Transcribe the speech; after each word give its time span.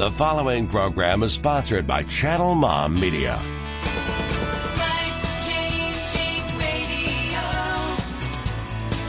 The 0.00 0.10
following 0.12 0.66
program 0.66 1.22
is 1.22 1.34
sponsored 1.34 1.86
by 1.86 2.04
Channel 2.04 2.54
Mom 2.54 2.98
Media. 2.98 3.36
Life-changing 4.78 6.56
radio. 6.56 7.42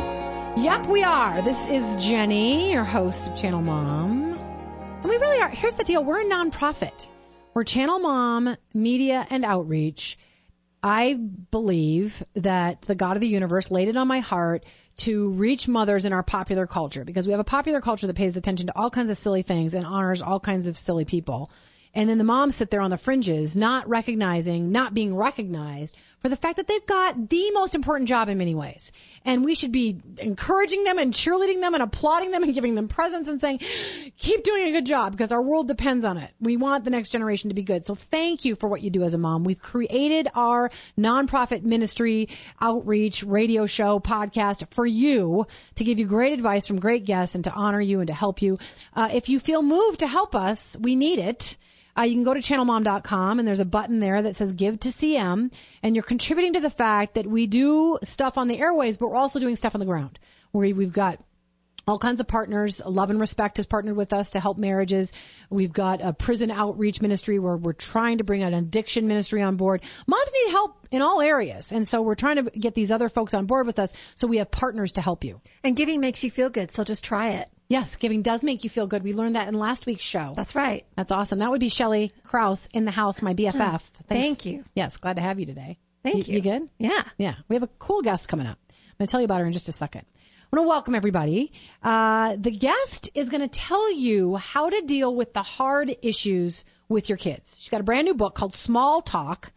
Yep, 0.56 0.86
we 0.86 1.04
are. 1.04 1.42
This 1.42 1.66
is 1.66 1.96
Jenny, 2.02 2.72
your 2.72 2.84
host 2.84 3.28
of 3.28 3.36
Channel 3.36 3.60
Mom. 3.60 4.38
And 5.02 5.04
we 5.04 5.18
really 5.18 5.42
are. 5.42 5.50
Here's 5.50 5.74
the 5.74 5.84
deal 5.84 6.02
we're 6.02 6.22
a 6.22 6.24
nonprofit. 6.24 7.10
We're 7.52 7.64
Channel 7.64 7.98
Mom 7.98 8.56
Media 8.72 9.26
and 9.28 9.44
Outreach. 9.44 10.16
I 10.86 11.14
believe 11.14 12.22
that 12.34 12.82
the 12.82 12.94
God 12.94 13.16
of 13.16 13.22
the 13.22 13.26
universe 13.26 13.70
laid 13.70 13.88
it 13.88 13.96
on 13.96 14.06
my 14.06 14.20
heart 14.20 14.66
to 14.96 15.30
reach 15.30 15.66
mothers 15.66 16.04
in 16.04 16.12
our 16.12 16.22
popular 16.22 16.66
culture 16.66 17.06
because 17.06 17.26
we 17.26 17.30
have 17.30 17.40
a 17.40 17.44
popular 17.44 17.80
culture 17.80 18.06
that 18.06 18.16
pays 18.16 18.36
attention 18.36 18.66
to 18.66 18.76
all 18.76 18.90
kinds 18.90 19.08
of 19.08 19.16
silly 19.16 19.40
things 19.40 19.72
and 19.72 19.86
honors 19.86 20.20
all 20.20 20.38
kinds 20.38 20.66
of 20.66 20.76
silly 20.76 21.06
people. 21.06 21.50
And 21.94 22.10
then 22.10 22.18
the 22.18 22.24
moms 22.24 22.56
sit 22.56 22.70
there 22.70 22.82
on 22.82 22.90
the 22.90 22.98
fringes, 22.98 23.56
not 23.56 23.88
recognizing, 23.88 24.72
not 24.72 24.92
being 24.92 25.16
recognized 25.16 25.96
for 26.24 26.30
the 26.30 26.36
fact 26.36 26.56
that 26.56 26.66
they've 26.66 26.86
got 26.86 27.28
the 27.28 27.50
most 27.50 27.74
important 27.74 28.08
job 28.08 28.30
in 28.30 28.38
many 28.38 28.54
ways. 28.54 28.94
And 29.26 29.44
we 29.44 29.54
should 29.54 29.72
be 29.72 30.00
encouraging 30.16 30.82
them 30.82 30.96
and 30.96 31.12
cheerleading 31.12 31.60
them 31.60 31.74
and 31.74 31.82
applauding 31.82 32.30
them 32.30 32.42
and 32.42 32.54
giving 32.54 32.74
them 32.74 32.88
presents 32.88 33.28
and 33.28 33.38
saying, 33.38 33.60
keep 34.16 34.42
doing 34.42 34.68
a 34.68 34.72
good 34.72 34.86
job 34.86 35.12
because 35.12 35.32
our 35.32 35.42
world 35.42 35.68
depends 35.68 36.02
on 36.02 36.16
it. 36.16 36.30
We 36.40 36.56
want 36.56 36.84
the 36.84 36.88
next 36.88 37.10
generation 37.10 37.50
to 37.50 37.54
be 37.54 37.62
good. 37.62 37.84
So 37.84 37.94
thank 37.94 38.46
you 38.46 38.54
for 38.54 38.70
what 38.70 38.80
you 38.80 38.88
do 38.88 39.02
as 39.02 39.12
a 39.12 39.18
mom. 39.18 39.44
We've 39.44 39.60
created 39.60 40.28
our 40.34 40.70
nonprofit 40.98 41.62
ministry 41.62 42.30
outreach 42.58 43.22
radio 43.22 43.66
show 43.66 44.00
podcast 44.00 44.72
for 44.72 44.86
you 44.86 45.46
to 45.74 45.84
give 45.84 45.98
you 45.98 46.06
great 46.06 46.32
advice 46.32 46.66
from 46.66 46.80
great 46.80 47.04
guests 47.04 47.34
and 47.34 47.44
to 47.44 47.52
honor 47.52 47.82
you 47.82 48.00
and 48.00 48.06
to 48.06 48.14
help 48.14 48.40
you. 48.40 48.58
Uh, 48.96 49.10
if 49.12 49.28
you 49.28 49.38
feel 49.38 49.60
moved 49.60 50.00
to 50.00 50.06
help 50.06 50.34
us, 50.34 50.74
we 50.80 50.96
need 50.96 51.18
it. 51.18 51.58
Uh, 51.96 52.02
you 52.02 52.14
can 52.14 52.24
go 52.24 52.34
to 52.34 52.40
channelmom.com 52.40 53.38
and 53.38 53.46
there's 53.46 53.60
a 53.60 53.64
button 53.64 54.00
there 54.00 54.20
that 54.20 54.34
says 54.34 54.52
give 54.52 54.80
to 54.80 54.88
CM 54.88 55.52
and 55.82 55.94
you're 55.94 56.02
contributing 56.02 56.54
to 56.54 56.60
the 56.60 56.70
fact 56.70 57.14
that 57.14 57.26
we 57.26 57.46
do 57.46 57.98
stuff 58.02 58.36
on 58.36 58.48
the 58.48 58.58
airways, 58.58 58.96
but 58.96 59.08
we're 59.08 59.16
also 59.16 59.38
doing 59.38 59.56
stuff 59.56 59.74
on 59.74 59.78
the 59.78 59.86
ground. 59.86 60.18
Where 60.50 60.74
we've 60.74 60.92
got 60.92 61.20
all 61.86 61.98
kinds 61.98 62.20
of 62.20 62.26
partners. 62.26 62.82
Love 62.84 63.10
and 63.10 63.20
Respect 63.20 63.58
has 63.58 63.66
partnered 63.66 63.96
with 63.96 64.12
us 64.12 64.32
to 64.32 64.40
help 64.40 64.58
marriages. 64.58 65.12
We've 65.50 65.72
got 65.72 66.00
a 66.02 66.12
prison 66.12 66.50
outreach 66.50 67.00
ministry 67.00 67.38
where 67.38 67.56
we're 67.56 67.72
trying 67.72 68.18
to 68.18 68.24
bring 68.24 68.42
an 68.42 68.54
addiction 68.54 69.06
ministry 69.06 69.42
on 69.42 69.56
board. 69.56 69.82
Moms 70.06 70.32
need 70.32 70.50
help 70.50 70.88
in 70.90 71.02
all 71.02 71.20
areas. 71.20 71.72
And 71.72 71.86
so 71.86 72.02
we're 72.02 72.14
trying 72.14 72.44
to 72.44 72.50
get 72.50 72.74
these 72.74 72.90
other 72.90 73.08
folks 73.08 73.34
on 73.34 73.46
board 73.46 73.66
with 73.66 73.78
us 73.78 73.92
so 74.14 74.26
we 74.26 74.38
have 74.38 74.50
partners 74.50 74.92
to 74.92 75.00
help 75.00 75.24
you. 75.24 75.40
And 75.62 75.76
giving 75.76 76.00
makes 76.00 76.24
you 76.24 76.30
feel 76.30 76.50
good, 76.50 76.70
so 76.70 76.84
just 76.84 77.04
try 77.04 77.32
it. 77.32 77.50
Yes, 77.68 77.96
giving 77.96 78.22
does 78.22 78.42
make 78.42 78.62
you 78.62 78.70
feel 78.70 78.86
good. 78.86 79.02
We 79.02 79.14
learned 79.14 79.36
that 79.36 79.48
in 79.48 79.54
last 79.54 79.86
week's 79.86 80.04
show. 80.04 80.34
That's 80.36 80.54
right. 80.54 80.84
That's 80.96 81.10
awesome. 81.10 81.38
That 81.38 81.50
would 81.50 81.60
be 81.60 81.70
Shelly 81.70 82.12
Kraus 82.22 82.68
in 82.72 82.84
the 82.84 82.90
house, 82.90 83.22
my 83.22 83.34
BFF. 83.34 83.82
Thank 84.08 84.44
you. 84.44 84.64
Yes, 84.74 84.98
glad 84.98 85.16
to 85.16 85.22
have 85.22 85.40
you 85.40 85.46
today. 85.46 85.78
Thank 86.02 86.28
you. 86.28 86.36
You 86.36 86.42
good? 86.42 86.68
Yeah. 86.78 87.02
Yeah. 87.16 87.36
We 87.48 87.56
have 87.56 87.62
a 87.62 87.70
cool 87.78 88.02
guest 88.02 88.28
coming 88.28 88.46
up. 88.46 88.58
I'm 88.68 88.98
going 88.98 89.06
to 89.06 89.10
tell 89.10 89.20
you 89.20 89.24
about 89.24 89.40
her 89.40 89.46
in 89.46 89.52
just 89.54 89.70
a 89.70 89.72
second. 89.72 90.04
I 90.54 90.56
want 90.56 90.66
to 90.66 90.68
welcome 90.68 90.94
everybody. 90.94 91.52
Uh, 91.82 92.36
the 92.38 92.52
guest 92.52 93.10
is 93.12 93.28
going 93.28 93.40
to 93.40 93.48
tell 93.48 93.92
you 93.92 94.36
how 94.36 94.70
to 94.70 94.82
deal 94.82 95.12
with 95.12 95.32
the 95.32 95.42
hard 95.42 95.96
issues 96.00 96.64
with 96.88 97.08
your 97.08 97.18
kids. 97.18 97.56
She's 97.58 97.70
got 97.70 97.80
a 97.80 97.82
brand 97.82 98.04
new 98.04 98.14
book 98.14 98.36
called 98.36 98.54
Small 98.54 99.02
Talk 99.02 99.50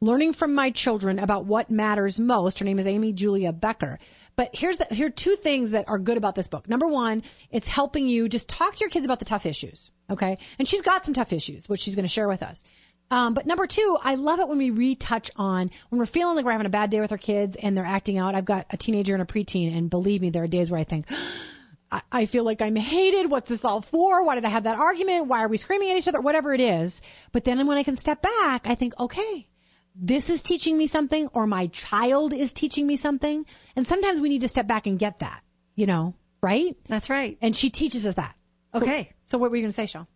Learning 0.00 0.32
from 0.32 0.54
My 0.54 0.70
Children 0.70 1.18
About 1.18 1.44
What 1.44 1.70
Matters 1.70 2.18
Most. 2.18 2.60
Her 2.60 2.64
name 2.64 2.78
is 2.78 2.86
Amy 2.86 3.12
Julia 3.12 3.52
Becker. 3.52 3.98
But 4.36 4.48
here's 4.54 4.78
the, 4.78 4.86
here 4.90 5.08
are 5.08 5.10
two 5.10 5.36
things 5.36 5.72
that 5.72 5.86
are 5.86 5.98
good 5.98 6.16
about 6.16 6.34
this 6.34 6.48
book. 6.48 6.66
Number 6.66 6.86
one, 6.86 7.24
it's 7.50 7.68
helping 7.68 8.08
you 8.08 8.26
just 8.26 8.48
talk 8.48 8.74
to 8.74 8.80
your 8.80 8.88
kids 8.88 9.04
about 9.04 9.18
the 9.18 9.26
tough 9.26 9.44
issues. 9.44 9.92
Okay. 10.08 10.38
And 10.58 10.66
she's 10.66 10.80
got 10.80 11.04
some 11.04 11.12
tough 11.12 11.34
issues, 11.34 11.68
which 11.68 11.80
she's 11.80 11.94
going 11.94 12.06
to 12.06 12.10
share 12.10 12.26
with 12.26 12.42
us. 12.42 12.64
Um, 13.10 13.34
but 13.34 13.46
number 13.46 13.66
two, 13.66 13.96
I 14.02 14.16
love 14.16 14.38
it 14.40 14.48
when 14.48 14.58
we 14.58 14.70
retouch 14.70 15.30
on 15.36 15.70
when 15.88 15.98
we're 15.98 16.06
feeling 16.06 16.36
like 16.36 16.44
we're 16.44 16.52
having 16.52 16.66
a 16.66 16.70
bad 16.70 16.90
day 16.90 17.00
with 17.00 17.12
our 17.12 17.18
kids 17.18 17.56
and 17.56 17.76
they're 17.76 17.84
acting 17.84 18.18
out. 18.18 18.34
I've 18.34 18.44
got 18.44 18.66
a 18.70 18.76
teenager 18.76 19.14
and 19.14 19.22
a 19.22 19.26
preteen, 19.26 19.76
and 19.76 19.88
believe 19.88 20.20
me, 20.20 20.30
there 20.30 20.42
are 20.42 20.48
days 20.48 20.70
where 20.70 20.80
I 20.80 20.84
think, 20.84 21.06
I, 21.90 22.02
I 22.12 22.26
feel 22.26 22.44
like 22.44 22.60
I'm 22.60 22.76
hated. 22.76 23.30
What's 23.30 23.48
this 23.48 23.64
all 23.64 23.80
for? 23.80 24.24
Why 24.24 24.34
did 24.34 24.44
I 24.44 24.50
have 24.50 24.64
that 24.64 24.78
argument? 24.78 25.26
Why 25.26 25.44
are 25.44 25.48
we 25.48 25.56
screaming 25.56 25.90
at 25.90 25.96
each 25.96 26.08
other? 26.08 26.20
Whatever 26.20 26.52
it 26.52 26.60
is. 26.60 27.00
But 27.32 27.44
then 27.44 27.66
when 27.66 27.78
I 27.78 27.82
can 27.82 27.96
step 27.96 28.20
back, 28.20 28.66
I 28.66 28.74
think, 28.74 28.92
okay, 29.00 29.48
this 29.94 30.28
is 30.28 30.42
teaching 30.42 30.76
me 30.76 30.86
something, 30.86 31.28
or 31.28 31.46
my 31.46 31.68
child 31.68 32.34
is 32.34 32.52
teaching 32.52 32.86
me 32.86 32.96
something. 32.96 33.44
And 33.74 33.86
sometimes 33.86 34.20
we 34.20 34.28
need 34.28 34.42
to 34.42 34.48
step 34.48 34.66
back 34.66 34.86
and 34.86 34.98
get 34.98 35.20
that, 35.20 35.42
you 35.76 35.86
know, 35.86 36.14
right? 36.42 36.76
That's 36.88 37.08
right. 37.08 37.38
And 37.40 37.56
she 37.56 37.70
teaches 37.70 38.06
us 38.06 38.14
that. 38.14 38.36
Okay. 38.74 39.12
So 39.24 39.38
what 39.38 39.50
were 39.50 39.56
you 39.56 39.62
going 39.62 39.70
to 39.70 39.74
say, 39.74 39.86
Sean? 39.86 40.06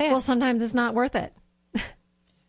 Well, 0.00 0.20
sometimes 0.20 0.62
it's 0.62 0.74
not 0.74 0.94
worth 0.94 1.14
it. 1.14 1.32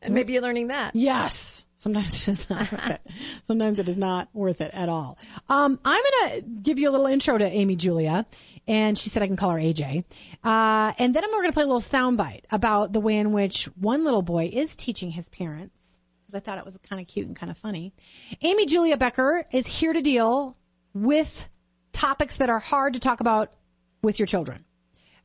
And 0.04 0.14
maybe 0.14 0.34
you're 0.34 0.42
learning 0.42 0.68
that. 0.68 0.96
Yes. 0.96 1.66
Sometimes 1.78 2.14
it 2.14 2.16
is 2.16 2.26
just 2.26 2.50
not 2.50 2.72
worth 2.72 2.90
it. 2.92 3.02
Sometimes 3.44 3.78
it 3.78 3.90
is 3.90 3.98
not 3.98 4.30
worth 4.34 4.62
it 4.62 4.72
at 4.74 4.88
all. 4.88 5.18
Um, 5.50 5.80
I'm 5.84 6.02
going 6.02 6.32
to 6.32 6.48
give 6.62 6.80
you 6.80 6.90
a 6.90 6.92
little 6.92 7.08
intro 7.08 7.38
to 7.38 7.46
Amy 7.46 7.76
Julia, 7.76 8.26
and 8.68 8.98
she 8.98 9.10
said 9.10 9.22
I 9.22 9.28
can 9.28 9.36
call 9.36 9.50
her 9.50 9.58
AJ. 9.58 10.06
Uh, 10.44 10.94
and 10.98 11.14
then 11.14 11.24
I'm 11.26 11.32
going 11.32 11.46
to 11.48 11.52
play 11.52 11.64
a 11.64 11.68
little 11.68 11.82
soundbite 11.82 12.44
about 12.52 12.94
the 12.94 13.02
way 13.02 13.18
in 13.18 13.34
which 13.34 13.66
one 13.78 14.06
little 14.06 14.22
boy 14.22 14.50
is 14.54 14.78
teaching 14.78 15.12
his 15.12 15.28
parents, 15.28 15.76
because 16.22 16.36
I 16.36 16.40
thought 16.40 16.58
it 16.58 16.64
was 16.64 16.78
kind 16.90 17.02
of 17.02 17.08
cute 17.08 17.28
and 17.28 17.36
kind 17.36 17.52
of 17.52 17.58
funny. 17.58 17.94
Amy 18.42 18.66
Julia 18.66 18.96
Becker 18.96 19.46
is 19.52 19.68
here 19.68 19.92
to 19.92 20.02
deal 20.02 20.56
with 20.94 21.50
topics 21.92 22.38
that 22.38 22.50
are 22.50 22.60
hard 22.60 22.94
to 22.94 23.02
talk 23.02 23.20
about 23.20 23.54
with 24.02 24.20
your 24.20 24.26
children. 24.26 24.64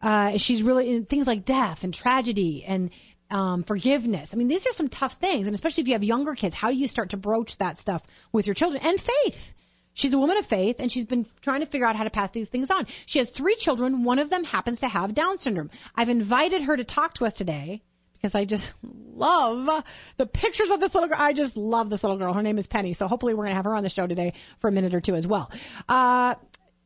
Uh, 0.03 0.39
she's 0.39 0.63
really 0.63 0.89
in 0.89 1.05
things 1.05 1.27
like 1.27 1.45
death 1.45 1.85
and 1.85 1.93
tragedy 1.93 2.65
and 2.65 2.91
um, 3.31 3.63
forgiveness. 3.63 4.35
I 4.35 4.37
mean, 4.37 4.49
these 4.49 4.67
are 4.67 4.73
some 4.73 4.89
tough 4.89 5.15
things, 5.15 5.49
and 5.49 5.55
especially 5.55 5.83
if 5.83 5.89
you 5.89 5.95
have 5.95 6.05
younger 6.05 6.35
kids, 6.35 6.55
how 6.55 6.71
do 6.71 6.77
you 6.77 6.87
start 6.87 7.11
to 7.11 7.17
broach 7.17 7.57
that 7.59 7.79
stuff 7.79 8.03
with 8.33 8.47
your 8.47 8.55
children? 8.55 8.83
And 8.85 9.01
faith. 9.01 9.55
She's 9.95 10.15
a 10.15 10.19
woman 10.19 10.37
of 10.37 10.47
faith, 10.47 10.77
and 10.79 10.93
she's 10.93 11.07
been 11.07 11.27
trying 11.41 11.61
to 11.61 11.67
figure 11.67 11.87
out 11.87 11.97
how 11.97 12.05
to 12.05 12.11
pass 12.11 12.31
these 12.31 12.49
things 12.49 12.71
on. 12.71 12.87
She 13.07 13.19
has 13.19 13.29
three 13.29 13.57
children. 13.57 14.05
One 14.05 14.21
of 14.21 14.31
them 14.31 14.45
happens 14.45 14.81
to 14.81 14.89
have 14.89 15.13
Down 15.13 15.39
syndrome. 15.39 15.71
I've 15.97 16.09
invited 16.09 16.63
her 16.63 16.77
to 16.77 16.85
talk 16.85 17.15
to 17.15 17.27
us 17.27 17.37
today 17.37 17.83
because 18.15 18.35
I 18.35 18.45
just 18.45 18.77
love 18.83 19.85
the 20.17 20.27
pictures 20.27 20.71
of 20.71 20.81
this 20.81 20.95
little 20.95 21.09
girl. 21.09 21.19
I 21.21 21.33
just 21.33 21.57
love 21.57 21.91
this 21.91 22.05
little 22.05 22.17
girl. 22.17 22.33
Her 22.33 22.43
name 22.43 22.59
is 22.59 22.67
Penny. 22.67 22.93
So 22.93 23.09
hopefully 23.09 23.35
we're 23.35 23.45
going 23.45 23.53
to 23.53 23.57
have 23.57 23.65
her 23.65 23.75
on 23.75 23.83
the 23.83 23.91
show 23.91 24.07
today 24.07 24.35
for 24.59 24.69
a 24.69 24.73
minute 24.73 24.95
or 24.95 25.01
two 25.01 25.17
as 25.17 25.27
well. 25.27 25.51
Uh, 25.89 26.37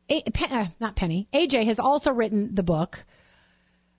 a, 0.09 0.23
uh, 0.49 0.65
not 0.79 0.95
Penny. 0.95 1.27
AJ 1.33 1.65
has 1.65 1.79
also 1.79 2.11
written 2.11 2.55
the 2.55 2.63
book. 2.63 3.05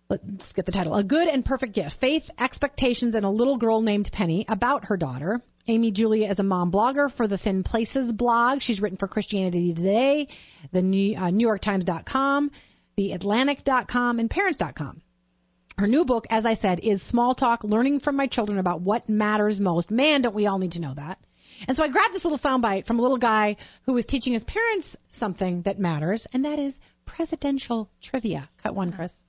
Let's 0.08 0.52
get 0.52 0.66
the 0.66 0.72
title. 0.72 0.94
A 0.94 1.02
Good 1.02 1.28
and 1.28 1.44
Perfect 1.44 1.74
Gift. 1.74 1.98
Faith, 1.98 2.30
Expectations, 2.38 3.14
and 3.14 3.24
a 3.24 3.30
Little 3.30 3.56
Girl 3.56 3.80
Named 3.80 4.10
Penny 4.12 4.44
about 4.48 4.86
her 4.86 4.96
daughter. 4.96 5.40
Amy 5.66 5.92
Julia 5.92 6.28
is 6.28 6.38
a 6.40 6.42
mom 6.42 6.70
blogger 6.70 7.10
for 7.10 7.26
the 7.26 7.38
Thin 7.38 7.62
Places 7.62 8.12
blog. 8.12 8.60
She's 8.60 8.82
written 8.82 8.98
for 8.98 9.08
Christianity 9.08 9.72
Today, 9.72 10.28
the 10.72 10.82
New, 10.82 11.16
uh, 11.16 11.30
NewYorkTimes.com, 11.30 12.50
the 12.96 13.12
Atlantic.com, 13.12 14.18
and 14.18 14.30
Parents.com. 14.30 15.00
Her 15.78 15.86
new 15.88 16.04
book, 16.04 16.26
as 16.28 16.44
I 16.44 16.54
said, 16.54 16.80
is 16.80 17.02
Small 17.02 17.34
Talk, 17.34 17.64
Learning 17.64 17.98
from 17.98 18.16
My 18.16 18.26
Children 18.26 18.58
About 18.58 18.82
What 18.82 19.08
Matters 19.08 19.58
Most. 19.58 19.90
Man, 19.90 20.20
don't 20.20 20.34
we 20.34 20.46
all 20.46 20.58
need 20.58 20.72
to 20.72 20.82
know 20.82 20.94
that. 20.94 21.18
And 21.66 21.76
so 21.76 21.82
I 21.82 21.88
grabbed 21.88 22.12
this 22.12 22.24
little 22.24 22.38
soundbite 22.38 22.84
from 22.84 22.98
a 22.98 23.02
little 23.02 23.16
guy 23.16 23.56
who 23.86 23.94
was 23.94 24.04
teaching 24.04 24.34
his 24.34 24.44
parents 24.44 24.98
something 25.08 25.62
that 25.62 25.78
matters, 25.78 26.26
and 26.32 26.44
that 26.44 26.58
is 26.58 26.80
presidential 27.06 27.90
trivia. 28.02 28.50
Cut 28.62 28.74
one, 28.74 28.92
Chris. 28.92 29.24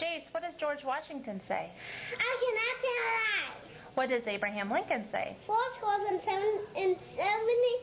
Jace, 0.00 0.24
what 0.32 0.42
does 0.42 0.54
George 0.58 0.82
Washington 0.82 1.40
say? 1.46 1.70
I 2.16 2.32
cannot 2.40 2.74
tell 2.80 3.00
a 3.04 3.12
lie. 3.20 3.60
What 3.94 4.08
does 4.08 4.22
Abraham 4.26 4.70
Lincoln 4.70 5.04
say? 5.12 5.36
Four 5.46 5.58
twelve 5.78 6.00
and 6.08 6.20
seven 6.24 6.60
and 6.74 6.96
seventy 7.16 7.76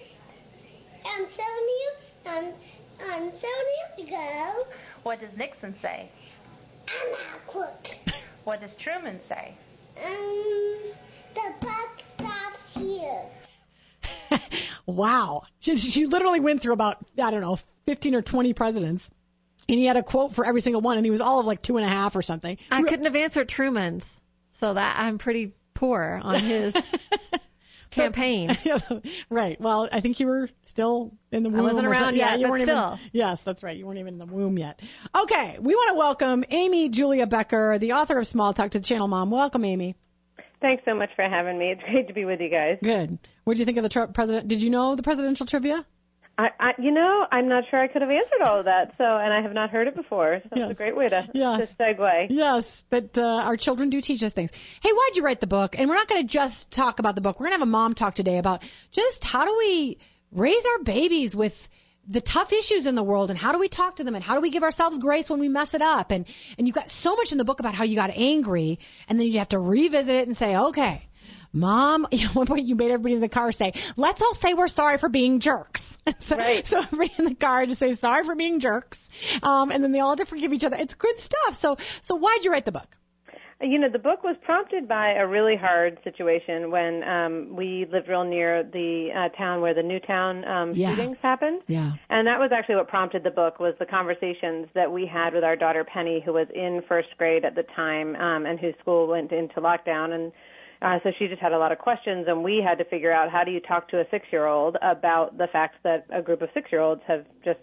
and 1.05 1.27
seventy 1.37 1.83
and 2.25 2.53
and 2.99 3.31
seventy 3.31 4.01
years 4.01 4.09
ago. 4.09 4.65
What 5.03 5.19
does 5.21 5.29
Nixon 5.37 5.75
say? 5.79 6.09
I'm 6.87 7.11
not 7.11 7.47
quick. 7.47 7.97
What 8.45 8.61
does 8.61 8.71
Truman 8.81 9.19
say? 9.27 9.53
Um, 10.01 10.93
the 11.35 11.53
buck 11.59 12.01
stops 12.15 12.73
here. 12.73 13.25
Wow. 14.87 15.43
She, 15.59 15.75
she 15.75 16.05
literally 16.05 16.39
went 16.39 16.61
through 16.61 16.71
about, 16.71 17.05
I 17.21 17.29
don't 17.29 17.41
know, 17.41 17.57
15 17.85 18.15
or 18.15 18.21
20 18.21 18.53
presidents. 18.53 19.11
And 19.69 19.77
he 19.77 19.85
had 19.85 19.97
a 19.97 20.03
quote 20.03 20.33
for 20.33 20.45
every 20.45 20.61
single 20.61 20.81
one, 20.81 20.97
and 20.97 21.05
he 21.05 21.11
was 21.11 21.21
all 21.21 21.39
of 21.39 21.45
like 21.45 21.61
two 21.61 21.77
and 21.77 21.85
a 21.85 21.89
half 21.89 22.15
or 22.15 22.21
something. 22.21 22.57
I 22.71 22.83
couldn't 22.83 23.05
have 23.05 23.15
answered 23.15 23.49
Truman's, 23.49 24.21
so 24.51 24.73
that 24.73 24.95
I'm 24.99 25.17
pretty 25.17 25.53
poor 25.73 26.19
on 26.23 26.39
his 26.39 26.73
campaign. 27.91 28.57
right. 29.29 29.59
Well, 29.59 29.89
I 29.91 29.99
think 30.01 30.19
you 30.19 30.27
were 30.27 30.49
still 30.63 31.13
in 31.31 31.43
the 31.43 31.49
womb. 31.49 31.59
I 31.59 31.63
wasn't 31.63 31.85
around 31.87 31.95
something. 31.95 32.17
yeah, 32.17 32.35
you 32.35 32.43
but 32.43 32.51
weren't 32.51 32.63
still. 32.63 32.93
Even, 32.93 33.09
yes, 33.11 33.41
that's 33.41 33.63
right. 33.63 33.75
You 33.77 33.85
weren't 33.85 33.99
even 33.99 34.13
in 34.13 34.19
the 34.19 34.25
womb 34.25 34.57
yet. 34.57 34.81
Okay, 35.15 35.57
we 35.59 35.75
want 35.75 35.89
to 35.89 35.95
welcome 35.97 36.43
Amy 36.49 36.89
Julia 36.89 37.27
Becker, 37.27 37.77
the 37.77 37.93
author 37.93 38.19
of 38.19 38.27
Small 38.27 38.53
Talk, 38.53 38.71
to 38.71 38.79
the 38.79 38.85
channel. 38.85 39.07
Mom, 39.07 39.29
welcome, 39.31 39.65
Amy. 39.65 39.95
Thanks 40.59 40.83
so 40.85 40.95
much 40.95 41.09
for 41.15 41.23
having 41.23 41.59
me. 41.59 41.71
It's 41.71 41.83
great 41.83 42.07
to 42.07 42.13
be 42.13 42.25
with 42.25 42.39
you 42.39 42.49
guys. 42.49 42.77
Good. 42.81 43.19
What 43.43 43.53
did 43.53 43.59
you 43.59 43.65
think 43.65 43.77
of 43.77 43.83
the 43.83 43.89
tr- 43.89 44.05
president? 44.05 44.47
Did 44.47 44.61
you 44.63 44.69
know 44.69 44.95
the 44.95 45.03
presidential 45.03 45.45
trivia? 45.45 45.85
I, 46.39 46.49
I, 46.59 46.71
you 46.77 46.91
know, 46.91 47.25
I'm 47.31 47.47
not 47.49 47.63
sure 47.69 47.81
I 47.81 47.87
could 47.87 48.03
have 48.03 48.11
answered 48.11 48.41
all 48.45 48.59
of 48.59 48.65
that, 48.65 48.93
so 48.97 49.03
and 49.03 49.33
I 49.33 49.41
have 49.41 49.53
not 49.53 49.71
heard 49.71 49.87
it 49.87 49.95
before. 49.95 50.39
So 50.43 50.49
Yes. 50.55 50.69
it's 50.71 50.79
a 50.79 50.83
great 50.83 50.95
way 50.95 51.09
to, 51.09 51.27
Yes. 51.33 51.69
to 51.69 51.75
segue. 51.75 52.27
Yes, 52.29 52.83
but 52.91 53.17
uh, 53.17 53.23
our 53.23 53.57
children 53.57 53.89
do 53.89 54.01
teach 54.01 54.21
us 54.21 54.33
things. 54.33 54.51
Hey, 54.83 54.91
why'd 54.91 55.15
you 55.15 55.23
write 55.23 55.39
the 55.41 55.47
book? 55.47 55.77
And 55.79 55.89
we're 55.89 55.95
not 55.95 56.07
going 56.07 56.21
to 56.21 56.27
just 56.31 56.69
talk 56.71 56.99
about 56.99 57.15
the 57.15 57.21
book. 57.21 57.39
We're 57.39 57.45
going 57.47 57.53
to 57.53 57.59
have 57.59 57.67
a 57.67 57.71
mom 57.71 57.95
talk 57.95 58.13
today 58.13 58.37
about 58.37 58.61
just 58.91 59.23
how 59.23 59.45
do 59.45 59.55
we 59.57 59.97
raise 60.31 60.63
our 60.65 60.83
babies 60.83 61.35
with 61.35 61.69
the 62.07 62.21
tough 62.21 62.53
issues 62.53 62.85
in 62.85 62.95
the 62.95 63.03
world 63.03 63.29
and 63.31 63.39
how 63.39 63.51
do 63.51 63.59
we 63.59 63.67
talk 63.67 63.95
to 63.97 64.03
them 64.03 64.13
and 64.15 64.23
how 64.23 64.35
do 64.35 64.41
we 64.41 64.49
give 64.49 64.63
ourselves 64.63 64.99
grace 64.99 65.29
when 65.29 65.39
we 65.39 65.49
mess 65.49 65.73
it 65.73 65.81
up 65.81 66.11
and 66.11 66.25
and 66.57 66.65
you've 66.67 66.75
got 66.75 66.89
so 66.89 67.15
much 67.15 67.33
in 67.33 67.37
the 67.37 67.43
book 67.43 67.59
about 67.59 67.73
how 67.75 67.83
you 67.83 67.95
got 67.97 68.11
angry 68.11 68.79
and 69.09 69.19
then 69.19 69.27
you 69.27 69.39
have 69.39 69.49
to 69.49 69.59
revisit 69.59 70.15
it 70.15 70.25
and 70.25 70.37
say 70.37 70.55
okay 70.55 71.05
mom 71.53 72.05
at 72.11 72.19
one 72.35 72.45
point 72.47 72.65
you 72.65 72.75
made 72.75 72.91
everybody 72.91 73.15
in 73.15 73.21
the 73.21 73.29
car 73.29 73.51
say 73.51 73.73
let's 73.95 74.21
all 74.21 74.33
say 74.33 74.53
we're 74.53 74.67
sorry 74.67 74.97
for 74.97 75.09
being 75.09 75.39
jerks 75.39 75.97
so, 76.19 76.35
Right. 76.37 76.65
so 76.67 76.79
everybody 76.79 77.13
in 77.17 77.25
the 77.25 77.35
car 77.35 77.65
just 77.65 77.79
say 77.79 77.93
sorry 77.93 78.23
for 78.23 78.35
being 78.35 78.59
jerks 78.59 79.09
um, 79.43 79.71
and 79.71 79.83
then 79.83 79.91
they 79.91 79.99
all 79.99 80.09
have 80.09 80.19
to 80.19 80.25
forgive 80.25 80.53
each 80.53 80.63
other 80.65 80.77
it's 80.77 80.93
good 80.95 81.17
stuff 81.17 81.55
so 81.55 81.77
so 82.01 82.15
why'd 82.15 82.43
you 82.45 82.51
write 82.51 82.65
the 82.65 82.71
book 82.71 82.87
You 83.59 83.79
know, 83.79 83.89
the 83.89 83.97
book 83.97 84.21
was 84.23 84.35
prompted 84.45 84.87
by 84.87 85.13
a 85.13 85.25
really 85.25 85.55
hard 85.55 85.97
situation 86.03 86.69
when 86.69 87.01
um, 87.03 87.55
we 87.55 87.87
lived 87.91 88.07
real 88.07 88.23
near 88.23 88.61
the 88.61 89.09
uh, 89.09 89.29
town 89.35 89.61
where 89.61 89.73
the 89.73 89.81
Newtown 89.81 90.45
um, 90.45 90.73
Yeah. 90.75 90.93
shootings 90.95 91.17
happened. 91.23 91.61
yeah 91.67 91.93
And 92.11 92.27
that 92.27 92.39
was 92.39 92.51
actually 92.53 92.75
what 92.75 92.87
prompted 92.87 93.23
the 93.23 93.31
book 93.31 93.59
was 93.59 93.73
the 93.79 93.87
conversations 93.87 94.67
that 94.75 94.91
we 94.91 95.07
had 95.07 95.33
with 95.33 95.43
our 95.43 95.55
daughter 95.55 95.83
Penny, 95.83 96.21
who 96.23 96.33
was 96.33 96.47
in 96.53 96.83
first 96.87 97.09
grade 97.17 97.45
at 97.45 97.55
the 97.55 97.63
time, 97.75 98.15
um, 98.17 98.45
and 98.45 98.59
whose 98.59 98.75
school 98.79 99.07
went 99.07 99.31
into 99.31 99.59
lockdown. 99.59 100.13
And 100.13 100.31
uh, 100.81 100.99
so 101.03 101.11
she 101.17 101.27
just 101.27 101.41
had 101.41 101.53
a 101.53 101.57
lot 101.57 101.71
of 101.71 101.79
questions, 101.79 102.25
and 102.27 102.43
we 102.43 102.63
had 102.65 102.77
to 102.77 102.85
figure 102.85 103.11
out 103.11 103.31
how 103.31 103.43
do 103.43 103.51
you 103.51 103.59
talk 103.59 103.89
to 103.89 103.99
a 103.99 104.05
six-year-old 104.11 104.77
about 104.81 105.37
the 105.37 105.47
fact 105.51 105.75
that 105.83 106.05
a 106.11 106.21
group 106.21 106.41
of 106.41 106.49
six-year-olds 106.53 107.01
have 107.07 107.25
just 107.43 107.59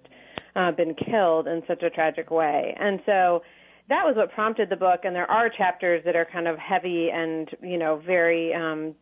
uh, 0.57 0.71
been 0.73 0.95
killed 0.95 1.47
in 1.47 1.63
such 1.67 1.83
a 1.83 1.91
tragic 1.91 2.31
way. 2.31 2.77
And 2.79 3.01
so 3.07 3.43
that 3.89 4.05
was 4.05 4.15
what 4.17 4.33
prompted 4.33 4.71
the 4.71 4.77
book. 4.77 5.01
And 5.05 5.15
there 5.15 5.31
are 5.31 5.49
chapters 5.49 6.03
that 6.05 6.17
are 6.17 6.27
kind 6.33 6.49
of 6.49 6.59
heavy 6.59 7.11
and 7.13 7.49
you 7.63 7.79
know 7.79 8.03
very 8.05 8.55
um, 8.55 8.95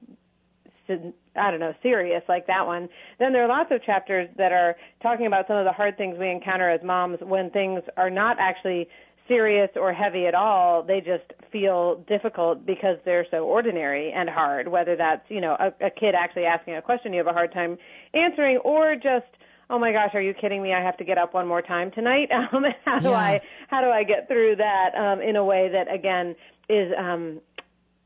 I 1.36 1.50
don't 1.50 1.60
know, 1.60 1.74
serious 1.82 2.22
like 2.28 2.46
that 2.46 2.66
one. 2.66 2.88
Then 3.18 3.32
there 3.32 3.42
are 3.44 3.48
lots 3.48 3.70
of 3.70 3.82
chapters 3.84 4.28
that 4.36 4.52
are 4.52 4.76
talking 5.02 5.26
about 5.26 5.46
some 5.48 5.56
of 5.56 5.64
the 5.64 5.72
hard 5.72 5.96
things 5.96 6.16
we 6.18 6.30
encounter 6.30 6.68
as 6.68 6.80
moms 6.84 7.18
when 7.22 7.50
things 7.50 7.80
are 7.96 8.10
not 8.10 8.36
actually 8.38 8.88
serious 9.28 9.70
or 9.76 9.92
heavy 9.92 10.26
at 10.26 10.34
all. 10.34 10.82
They 10.82 11.00
just 11.00 11.24
feel 11.50 12.04
difficult 12.08 12.66
because 12.66 12.96
they're 13.04 13.26
so 13.30 13.38
ordinary 13.44 14.12
and 14.12 14.28
hard, 14.28 14.68
whether 14.68 14.96
that's, 14.96 15.22
you 15.28 15.40
know, 15.40 15.56
a, 15.58 15.66
a 15.86 15.90
kid 15.90 16.14
actually 16.14 16.44
asking 16.44 16.76
a 16.76 16.82
question 16.82 17.12
you 17.12 17.18
have 17.18 17.26
a 17.26 17.32
hard 17.32 17.52
time 17.52 17.78
answering 18.14 18.58
or 18.58 18.94
just 18.94 19.26
Oh 19.70 19.78
my 19.78 19.90
gosh, 19.90 20.10
are 20.12 20.20
you 20.20 20.34
kidding 20.34 20.62
me? 20.62 20.74
I 20.74 20.82
have 20.82 20.98
to 20.98 21.04
get 21.04 21.16
up 21.16 21.32
one 21.32 21.48
more 21.48 21.62
time 21.62 21.90
tonight. 21.92 22.28
Um, 22.52 22.64
how 22.84 22.98
do 22.98 23.08
Yeah. 23.08 23.16
I 23.16 23.40
how 23.68 23.80
do 23.80 23.86
I 23.88 24.02
get 24.04 24.28
through 24.28 24.56
that 24.56 24.94
um, 24.94 25.22
in 25.22 25.36
a 25.36 25.44
way 25.44 25.70
that 25.72 25.90
again 25.92 26.34
is 26.68 26.92
um, 26.98 27.40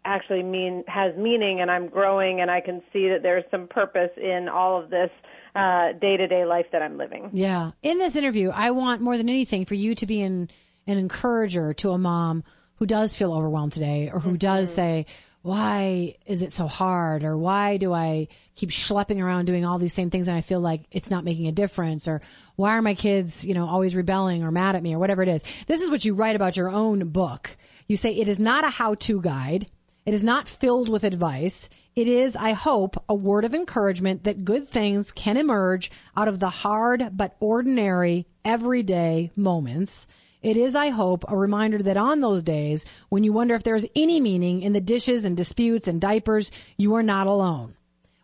actually 0.05 0.43
mean 0.45 0.85
has 0.87 1.17
meaning 1.17 1.61
and 1.61 1.71
I'm 1.71 1.89
growing 1.89 2.41
and 2.41 2.51
I 2.51 2.61
can 2.61 2.83
see 2.93 3.09
that 3.09 3.23
there's 3.23 3.43
some 3.51 3.67
purpose 3.67 4.11
in 4.17 4.49
all 4.49 4.81
of 4.81 4.91
this 4.91 5.11
uh 5.57 5.93
day-to-day 6.01 6.45
life 6.45 6.67
that 6.71 6.83
I'm 6.83 6.97
living. 6.99 7.31
Yeah. 7.33 7.73
In 7.83 7.99
this 7.99 8.15
interview, 8.15 8.51
I 8.51 8.71
want 8.71 9.01
more 9.01 9.17
than 9.17 9.29
anything 9.29 9.65
for 9.65 9.75
you 9.75 9.95
to 9.97 10.07
be 10.07 10.21
an, 10.23 10.49
an 10.87 10.99
encourager 10.99 11.75
to 11.75 11.91
a 11.91 11.99
mom 11.99 12.45
who 12.77 12.87
does 12.87 13.17
feel 13.17 13.33
overwhelmed 13.33 13.73
today 13.73 14.11
or 14.13 14.21
who 14.21 14.37
does 14.37 14.69
mm-hmm. 14.69 14.77
say, 14.77 15.07
why 15.43 16.17
is 16.27 16.43
it 16.43 16.51
so 16.51 16.67
hard? 16.67 17.23
Or 17.23 17.37
why 17.37 17.77
do 17.77 17.93
I 17.93 18.29
keep 18.57 18.71
schlepping 18.71 19.23
around 19.23 19.45
doing 19.45 19.65
all 19.65 19.79
these 19.79 19.93
same 19.93 20.11
things 20.11 20.27
and 20.27 20.37
I 20.37 20.41
feel 20.41 20.59
like 20.59 20.83
it's 20.91 21.11
not 21.11 21.25
making 21.25 21.47
a 21.47 21.53
difference? 21.53 22.09
Or 22.09 22.21
why 22.57 22.73
are 22.73 22.83
my 22.83 22.95
kids, 22.95 23.47
you 23.47 23.55
know, 23.55 23.69
always 23.69 23.95
rebelling 23.95 24.43
or 24.43 24.51
mad 24.51 24.75
at 24.75 24.83
me 24.83 24.95
or 24.95 24.99
whatever 24.99 25.23
it 25.23 25.29
is? 25.29 25.45
This 25.69 25.83
is 25.83 25.91
what 25.91 26.05
you 26.05 26.15
write 26.15 26.35
about 26.35 26.57
your 26.57 26.69
own 26.69 27.11
book. 27.11 27.57
You 27.87 27.97
say 27.97 28.11
it 28.11 28.27
is 28.29 28.41
not 28.41 28.65
a 28.65 28.71
how-to 28.71 29.21
guide. 29.21 29.69
It 30.05 30.15
is 30.15 30.25
not 30.25 30.49
filled 30.49 30.89
with 30.89 31.05
advice. 31.05 31.69
It 31.95 32.09
is, 32.09 32.35
I 32.35 32.53
hope, 32.53 33.03
a 33.09 33.15
word 33.15 33.45
of 33.45 33.55
encouragement 33.55 34.25
that 34.25 34.45
good 34.45 34.69
things 34.69 35.13
can 35.13 35.37
emerge 35.37 35.93
out 36.17 36.27
of 36.29 36.41
the 36.41 36.51
hard 36.51 37.11
but 37.13 37.37
ordinary, 37.39 38.27
everyday 38.45 39.31
moments. 39.37 40.09
It 40.47 40.57
is, 40.57 40.77
I 40.77 40.91
hope, 40.91 41.25
a 41.27 41.37
reminder 41.37 41.79
that 41.79 41.97
on 41.97 42.21
those 42.21 42.45
days 42.45 42.87
when 43.09 43.25
you 43.25 43.33
wonder 43.33 43.57
if 43.57 43.65
there 43.65 43.75
is 43.75 43.89
any 43.97 44.21
meaning 44.21 44.63
in 44.63 44.73
the 44.73 44.81
dishes 44.81 45.25
and 45.25 45.37
disputes 45.37 45.89
and 45.89 46.01
diapers, 46.01 46.53
you 46.77 46.95
are 46.95 47.03
not 47.03 47.27
alone. 47.27 47.75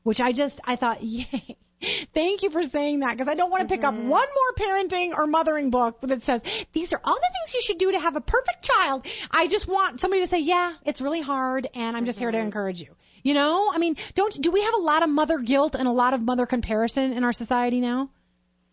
Which 0.04 0.20
I 0.20 0.30
just, 0.30 0.60
I 0.64 0.76
thought, 0.76 0.98
yay. 1.02 1.56
Thank 2.14 2.44
you 2.44 2.50
for 2.50 2.62
saying 2.62 3.00
that 3.00 3.10
because 3.10 3.26
I 3.26 3.34
don't 3.34 3.50
want 3.50 3.62
to 3.62 3.74
pick 3.74 3.82
up 3.82 3.94
mm-hmm. 3.94 4.06
one 4.06 4.28
more 4.36 4.69
parenting 4.69 5.16
or 5.16 5.26
mothering 5.26 5.70
book 5.70 6.00
that 6.02 6.22
says 6.22 6.44
these 6.72 6.92
are 6.92 7.00
all 7.02 7.16
the 7.16 7.20
things 7.40 7.54
you 7.54 7.60
should 7.60 7.78
do 7.78 7.90
to 7.90 7.98
have 7.98 8.14
a 8.14 8.20
perfect 8.20 8.62
child. 8.62 9.04
I 9.28 9.48
just 9.48 9.66
want 9.66 9.98
somebody 9.98 10.22
to 10.22 10.28
say, 10.28 10.42
yeah, 10.42 10.74
it's 10.84 11.00
really 11.00 11.22
hard 11.22 11.66
and 11.74 11.96
I'm 11.96 12.04
just 12.04 12.20
here 12.20 12.30
to 12.30 12.38
mm-hmm. 12.38 12.46
encourage 12.46 12.80
you. 12.80 12.94
You 13.24 13.34
know, 13.34 13.72
I 13.74 13.78
mean, 13.78 13.96
don't, 14.14 14.32
do 14.40 14.52
we 14.52 14.62
have 14.62 14.74
a 14.74 14.82
lot 14.82 15.02
of 15.02 15.10
mother 15.10 15.40
guilt 15.40 15.74
and 15.74 15.88
a 15.88 15.92
lot 15.92 16.14
of 16.14 16.22
mother 16.22 16.46
comparison 16.46 17.14
in 17.14 17.24
our 17.24 17.32
society 17.32 17.80
now? 17.80 18.10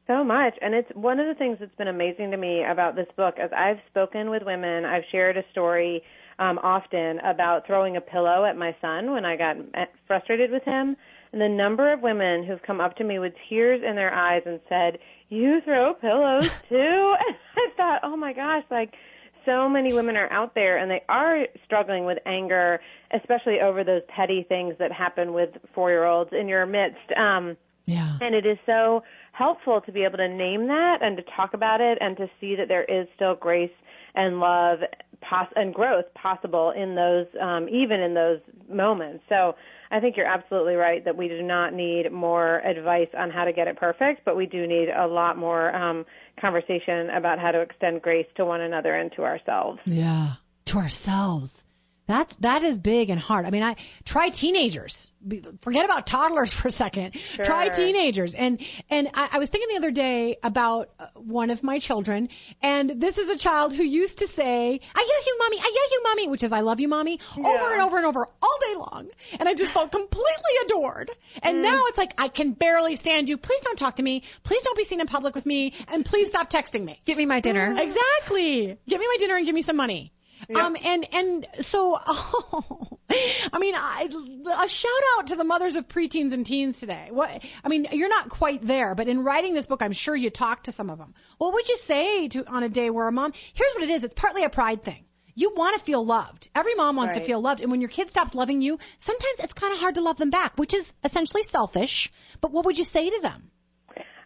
So 0.09 0.23
much. 0.23 0.55
And 0.59 0.73
it's 0.73 0.89
one 0.95 1.19
of 1.19 1.27
the 1.27 1.35
things 1.35 1.57
that's 1.59 1.75
been 1.75 1.87
amazing 1.87 2.31
to 2.31 2.37
me 2.37 2.63
about 2.63 2.95
this 2.95 3.05
book 3.15 3.35
as 3.39 3.51
I've 3.55 3.77
spoken 3.91 4.31
with 4.31 4.41
women, 4.43 4.83
I've 4.83 5.03
shared 5.11 5.37
a 5.37 5.43
story 5.51 6.01
um 6.39 6.57
often 6.63 7.19
about 7.19 7.67
throwing 7.67 7.95
a 7.97 8.01
pillow 8.01 8.45
at 8.45 8.57
my 8.57 8.75
son 8.81 9.11
when 9.11 9.23
I 9.23 9.35
got 9.35 9.57
frustrated 10.07 10.49
with 10.49 10.63
him. 10.63 10.95
And 11.31 11.39
the 11.39 11.49
number 11.49 11.93
of 11.93 12.01
women 12.01 12.43
who've 12.43 12.61
come 12.65 12.81
up 12.81 12.95
to 12.95 13.03
me 13.03 13.19
with 13.19 13.33
tears 13.47 13.81
in 13.87 13.95
their 13.95 14.11
eyes 14.11 14.41
and 14.47 14.59
said, 14.67 14.97
"You 15.29 15.61
throw 15.61 15.93
pillows 15.93 16.49
too?" 16.69 17.15
And 17.27 17.35
I 17.55 17.67
thought, 17.77 17.99
"Oh 18.03 18.17
my 18.17 18.33
gosh, 18.33 18.63
like 18.71 18.95
so 19.45 19.69
many 19.69 19.93
women 19.93 20.15
are 20.15 20.31
out 20.31 20.55
there 20.55 20.77
and 20.79 20.89
they 20.89 21.03
are 21.07 21.45
struggling 21.65 22.05
with 22.05 22.17
anger, 22.25 22.79
especially 23.13 23.59
over 23.61 23.83
those 23.83 24.01
petty 24.07 24.43
things 24.49 24.73
that 24.79 24.91
happen 24.91 25.33
with 25.33 25.49
4-year-olds 25.75 26.31
in 26.33 26.47
your 26.47 26.65
midst." 26.65 27.11
Um 27.15 27.57
Yeah. 27.85 28.17
and 28.21 28.33
it 28.33 28.45
is 28.45 28.57
so 28.65 29.03
helpful 29.39 29.79
to 29.81 29.91
be 29.91 30.03
able 30.03 30.17
to 30.17 30.27
name 30.27 30.67
that 30.67 30.97
and 31.01 31.15
to 31.15 31.23
talk 31.35 31.53
about 31.53 31.79
it 31.79 31.97
and 32.01 32.17
to 32.17 32.27
see 32.41 32.55
that 32.55 32.67
there 32.67 32.83
is 32.83 33.07
still 33.15 33.35
grace 33.35 33.71
and 34.13 34.39
love 34.39 34.79
pos- 35.21 35.53
and 35.55 35.73
growth 35.73 36.05
possible 36.13 36.71
in 36.75 36.93
those 36.93 37.25
um, 37.41 37.69
even 37.69 38.01
in 38.01 38.13
those 38.13 38.39
moments. 38.69 39.23
So 39.29 39.55
I 39.91 39.99
think 40.01 40.17
you're 40.17 40.25
absolutely 40.25 40.75
right 40.75 41.03
that 41.05 41.15
we 41.15 41.29
do 41.29 41.41
not 41.41 41.73
need 41.73 42.11
more 42.11 42.59
advice 42.59 43.07
on 43.17 43.31
how 43.31 43.45
to 43.45 43.53
get 43.53 43.67
it 43.67 43.77
perfect, 43.77 44.25
but 44.25 44.35
we 44.35 44.45
do 44.45 44.67
need 44.67 44.89
a 44.89 45.07
lot 45.07 45.37
more 45.37 45.73
um, 45.73 46.05
conversation 46.39 47.09
about 47.11 47.39
how 47.39 47.51
to 47.51 47.61
extend 47.61 48.01
grace 48.01 48.27
to 48.35 48.45
one 48.45 48.61
another 48.61 48.93
and 48.93 49.11
to 49.13 49.23
ourselves. 49.23 49.79
Yeah. 49.85 50.33
To 50.65 50.77
ourselves. 50.79 51.63
That's 52.09 52.35
that 52.37 52.63
is 52.63 52.79
big 52.79 53.11
and 53.11 53.19
hard. 53.19 53.45
I 53.45 53.51
mean, 53.51 53.61
I 53.61 53.75
try 54.03 54.29
teenagers. 54.29 55.11
Forget 55.61 55.85
about 55.85 56.07
toddlers 56.07 56.51
for 56.59 56.69
a 56.69 56.71
second. 56.71 57.15
Sure. 57.15 57.45
Try 57.45 57.69
teenagers. 57.69 58.33
And 58.33 58.65
and 58.89 59.09
I, 59.13 59.29
I 59.33 59.37
was 59.37 59.49
thinking 59.49 59.69
the 59.69 59.77
other 59.77 59.91
day 59.91 60.37
about 60.41 60.89
uh, 60.99 61.05
one 61.13 61.51
of 61.51 61.61
my 61.61 61.77
children, 61.77 62.29
and 62.63 62.99
this 62.99 63.19
is 63.19 63.29
a 63.29 63.35
child 63.35 63.75
who 63.75 63.83
used 63.83 64.19
to 64.19 64.27
say, 64.27 64.79
"I 64.95 64.99
love 64.99 65.23
you, 65.27 65.37
mommy. 65.37 65.57
I 65.59 65.65
love 65.65 65.91
you, 65.91 66.01
mommy," 66.03 66.27
which 66.29 66.41
is 66.41 66.51
"I 66.51 66.61
love 66.61 66.79
you, 66.79 66.87
mommy," 66.87 67.19
over 67.37 67.73
and 67.73 67.81
over 67.83 67.97
and 67.97 68.05
over 68.07 68.25
all 68.25 68.57
day 68.67 68.75
long. 68.75 69.09
And 69.39 69.47
I 69.47 69.53
just 69.53 69.71
felt 69.71 69.91
completely 69.91 70.53
adored. 70.65 71.11
And 71.43 71.61
now 71.61 71.83
it's 71.89 71.97
like 71.99 72.15
I 72.17 72.27
can 72.27 72.53
barely 72.53 72.95
stand 72.95 73.29
you. 73.29 73.37
Please 73.37 73.61
don't 73.61 73.77
talk 73.77 73.97
to 73.97 74.03
me. 74.03 74.23
Please 74.41 74.63
don't 74.63 74.75
be 74.75 74.83
seen 74.83 74.99
in 74.99 75.05
public 75.05 75.35
with 75.35 75.45
me. 75.45 75.73
And 75.87 76.03
please 76.03 76.29
stop 76.29 76.49
texting 76.49 76.83
me. 76.83 76.99
Give 77.05 77.19
me 77.19 77.27
my 77.27 77.39
dinner. 77.39 77.71
Exactly. 77.77 78.79
Give 78.87 78.99
me 78.99 79.05
my 79.07 79.17
dinner 79.19 79.35
and 79.35 79.45
give 79.45 79.53
me 79.53 79.61
some 79.61 79.75
money. 79.75 80.11
Um 80.55 80.75
and 80.83 81.05
and 81.13 81.47
so 81.61 81.97
oh, 82.05 82.99
I 83.53 83.59
mean 83.59 83.75
I, 83.75 84.09
a 84.63 84.67
shout 84.67 84.91
out 85.17 85.27
to 85.27 85.35
the 85.35 85.43
mothers 85.43 85.75
of 85.75 85.87
preteens 85.87 86.33
and 86.33 86.45
teens 86.45 86.79
today. 86.79 87.09
What 87.11 87.43
I 87.63 87.69
mean 87.69 87.87
you're 87.91 88.09
not 88.09 88.29
quite 88.29 88.65
there, 88.65 88.95
but 88.95 89.07
in 89.07 89.23
writing 89.23 89.53
this 89.53 89.67
book 89.67 89.81
I'm 89.81 89.91
sure 89.91 90.15
you 90.15 90.29
talked 90.29 90.65
to 90.65 90.71
some 90.71 90.89
of 90.89 90.97
them. 90.97 91.13
What 91.37 91.53
would 91.53 91.69
you 91.69 91.77
say 91.77 92.27
to 92.29 92.45
on 92.47 92.63
a 92.63 92.69
day 92.69 92.89
where 92.89 93.07
a 93.07 93.11
mom 93.11 93.33
Here's 93.53 93.73
what 93.73 93.83
it 93.83 93.89
is. 93.89 94.03
It's 94.03 94.13
partly 94.13 94.43
a 94.43 94.49
pride 94.49 94.81
thing. 94.81 95.05
you 95.35 95.53
want 95.55 95.77
to 95.77 95.83
feel 95.83 96.05
loved. 96.05 96.49
Every 96.55 96.75
mom 96.75 96.95
wants 96.95 97.15
to 97.15 97.21
feel 97.21 97.41
loved. 97.41 97.61
And 97.61 97.71
when 97.71 97.81
your 97.81 97.89
kid 97.89 98.09
stops 98.09 98.35
loving 98.35 98.61
you, 98.61 98.79
sometimes 98.97 99.39
it's 99.39 99.53
kind 99.53 99.73
of 99.73 99.79
hard 99.79 99.95
to 99.95 100.01
love 100.01 100.17
them 100.17 100.29
back, 100.31 100.57
which 100.57 100.73
is 100.73 100.91
essentially 101.03 101.43
selfish. 101.43 102.11
But 102.41 102.51
what 102.51 102.65
would 102.65 102.77
you 102.77 102.83
say 102.83 103.09
to 103.09 103.21
them? 103.21 103.51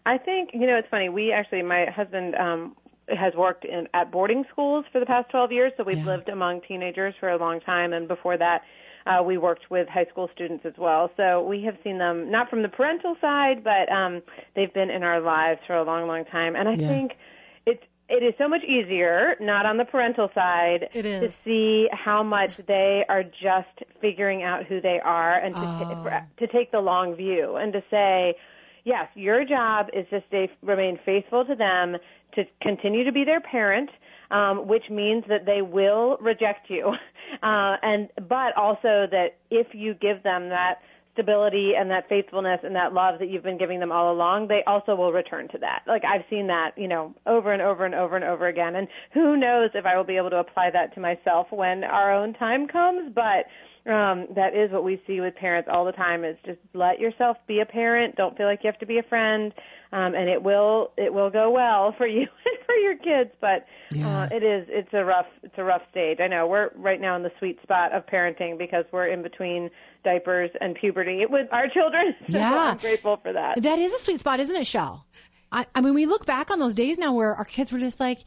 I 0.05 0.17
think 0.17 0.49
you 0.53 0.67
know 0.67 0.75
it's 0.75 0.87
funny. 0.89 1.09
We 1.09 1.31
actually, 1.31 1.61
my 1.61 1.85
husband 1.85 2.35
um, 2.35 2.75
has 3.17 3.33
worked 3.35 3.65
in 3.65 3.87
at 3.93 4.11
boarding 4.11 4.43
schools 4.51 4.85
for 4.91 4.99
the 4.99 5.05
past 5.05 5.29
12 5.29 5.51
years, 5.51 5.71
so 5.77 5.83
we've 5.83 5.97
Yeah. 5.99 6.05
lived 6.05 6.29
among 6.29 6.61
teenagers 6.61 7.15
for 7.19 7.29
a 7.29 7.37
long 7.37 7.59
time, 7.61 7.93
and 7.93 8.07
before 8.07 8.37
that, 8.37 8.63
uh, 9.05 9.21
we 9.21 9.37
worked 9.37 9.69
with 9.69 9.87
high 9.89 10.05
school 10.05 10.29
students 10.33 10.65
as 10.65 10.77
well. 10.77 11.11
So 11.17 11.41
we 11.43 11.63
have 11.63 11.77
seen 11.83 11.97
them 11.97 12.31
not 12.31 12.49
from 12.49 12.61
the 12.61 12.69
parental 12.69 13.15
side, 13.19 13.63
but 13.63 13.91
um, 13.91 14.21
they've 14.55 14.73
been 14.73 14.89
in 14.89 15.03
our 15.03 15.19
lives 15.19 15.59
for 15.67 15.75
a 15.75 15.83
long, 15.83 16.07
long 16.07 16.23
time. 16.25 16.55
And 16.55 16.69
I 16.69 16.75
Yeah. 16.75 16.87
think 16.87 17.17
it's 17.65 17.83
it 18.09 18.21
is 18.21 18.33
so 18.37 18.47
much 18.49 18.63
easier, 18.65 19.35
not 19.39 19.65
on 19.65 19.77
the 19.77 19.85
parental 19.85 20.29
side, 20.35 20.89
It 20.93 21.03
to 21.21 21.29
see 21.31 21.87
how 21.91 22.21
much 22.21 22.57
they 22.67 23.05
are 23.07 23.23
just 23.23 23.81
figuring 24.01 24.43
out 24.43 24.65
who 24.65 24.81
they 24.81 24.99
are, 24.99 25.35
and 25.35 25.55
to 25.55 25.67
Oh. 25.67 25.95
ta- 26.03 26.21
to 26.37 26.47
take 26.47 26.71
the 26.71 26.81
long 26.81 27.15
view 27.15 27.55
and 27.55 27.71
to 27.73 27.81
say 27.89 28.35
yes, 28.83 29.07
your 29.15 29.45
job 29.45 29.87
is 29.93 30.05
to 30.09 30.23
stay 30.27 30.49
remain 30.61 30.99
faithful 31.05 31.45
to 31.45 31.55
them, 31.55 31.97
to 32.35 32.43
continue 32.61 33.03
to 33.03 33.11
be 33.11 33.23
their 33.23 33.41
parent, 33.41 33.89
um, 34.31 34.67
which 34.67 34.83
means 34.89 35.23
that 35.27 35.45
they 35.45 35.61
will 35.61 36.17
reject 36.19 36.69
you, 36.69 36.87
uh, 37.43 37.75
and 37.81 38.09
but 38.27 38.55
also 38.57 39.07
that 39.11 39.37
if 39.49 39.67
you 39.73 39.93
give 39.93 40.23
them 40.23 40.49
that 40.49 40.79
stability 41.13 41.73
and 41.77 41.89
that 41.91 42.09
faithfulness 42.09 42.59
and 42.63 42.75
that 42.75 42.93
love 42.93 43.19
that 43.19 43.29
you've 43.29 43.43
been 43.43 43.57
giving 43.57 43.79
them 43.79 43.91
all 43.91 44.11
along, 44.11 44.47
they 44.47 44.61
also 44.65 44.95
will 44.95 45.13
return 45.13 45.47
to 45.49 45.57
that. 45.59 45.83
Like 45.87 46.03
I've 46.03 46.23
seen 46.29 46.47
that, 46.47 46.71
you 46.75 46.87
know, 46.87 47.13
over 47.27 47.53
and 47.53 47.61
over 47.61 47.85
and 47.85 47.93
over 47.93 48.15
and 48.15 48.25
over 48.25 48.47
again. 48.47 48.75
And 48.75 48.87
who 49.13 49.37
knows 49.37 49.69
if 49.75 49.85
I 49.85 49.95
will 49.95 50.03
be 50.03 50.17
able 50.17 50.31
to 50.31 50.37
apply 50.37 50.71
that 50.73 50.93
to 50.95 50.99
myself 50.99 51.47
when 51.51 51.83
our 51.83 52.11
own 52.11 52.33
time 52.33 52.67
comes, 52.67 53.11
but 53.13 53.45
um 53.85 54.27
that 54.35 54.55
is 54.55 54.71
what 54.71 54.83
we 54.83 55.01
see 55.05 55.19
with 55.19 55.35
parents 55.35 55.69
all 55.71 55.83
the 55.85 55.91
time 55.91 56.23
is 56.23 56.37
just 56.45 56.59
let 56.73 56.99
yourself 56.99 57.35
be 57.47 57.59
a 57.59 57.65
parent 57.65 58.15
don't 58.15 58.37
feel 58.37 58.45
like 58.45 58.59
you 58.63 58.69
have 58.71 58.79
to 58.79 58.85
be 58.85 58.97
a 58.97 59.03
friend 59.03 59.53
um 59.91 60.15
and 60.15 60.29
it 60.29 60.41
will 60.41 60.91
it 60.97 61.13
will 61.13 61.29
go 61.29 61.51
well 61.51 61.93
for 61.97 62.07
you 62.07 62.21
and 62.45 62.65
for 62.65 62.75
your 62.75 62.95
kids 62.97 63.31
but 63.41 63.65
Yeah. 63.91 64.21
uh, 64.21 64.27
it 64.31 64.41
is 64.43 64.67
it's 64.69 64.93
a 64.93 65.03
rough 65.03 65.27
it's 65.43 65.55
a 65.57 65.63
rough 65.63 65.81
stage 65.91 66.19
i 66.21 66.27
know 66.27 66.47
we're 66.47 66.69
right 66.75 67.01
now 67.01 67.15
in 67.15 67.23
the 67.23 67.31
sweet 67.39 67.61
spot 67.61 67.91
of 67.93 68.05
parenting 68.07 68.57
because 68.57 68.85
we're 68.93 69.07
in 69.07 69.21
between 69.21 69.69
diapers 70.05 70.49
and 70.61 70.75
puberty 70.75 71.25
with 71.29 71.47
our 71.51 71.67
children 71.67 72.15
so 72.31 72.37
Yeah. 72.37 72.57
i'm 72.71 72.77
grateful 72.77 73.17
for 73.21 73.33
that 73.33 73.61
That 73.61 73.79
is 73.79 73.91
a 73.93 73.99
sweet 73.99 74.19
spot, 74.21 74.39
isn't 74.39 74.55
it, 74.55 74.65
Shell? 74.67 75.05
I, 75.51 75.67
I 75.75 75.81
mean, 75.81 75.93
we 75.93 76.07
look 76.07 76.25
back 76.25 76.49
on 76.49 76.57
those 76.57 76.73
days 76.73 76.97
now 76.97 77.13
where 77.13 77.35
our 77.35 77.45
kids 77.45 77.71
were 77.71 77.77
just 77.77 77.99
like 77.99 78.17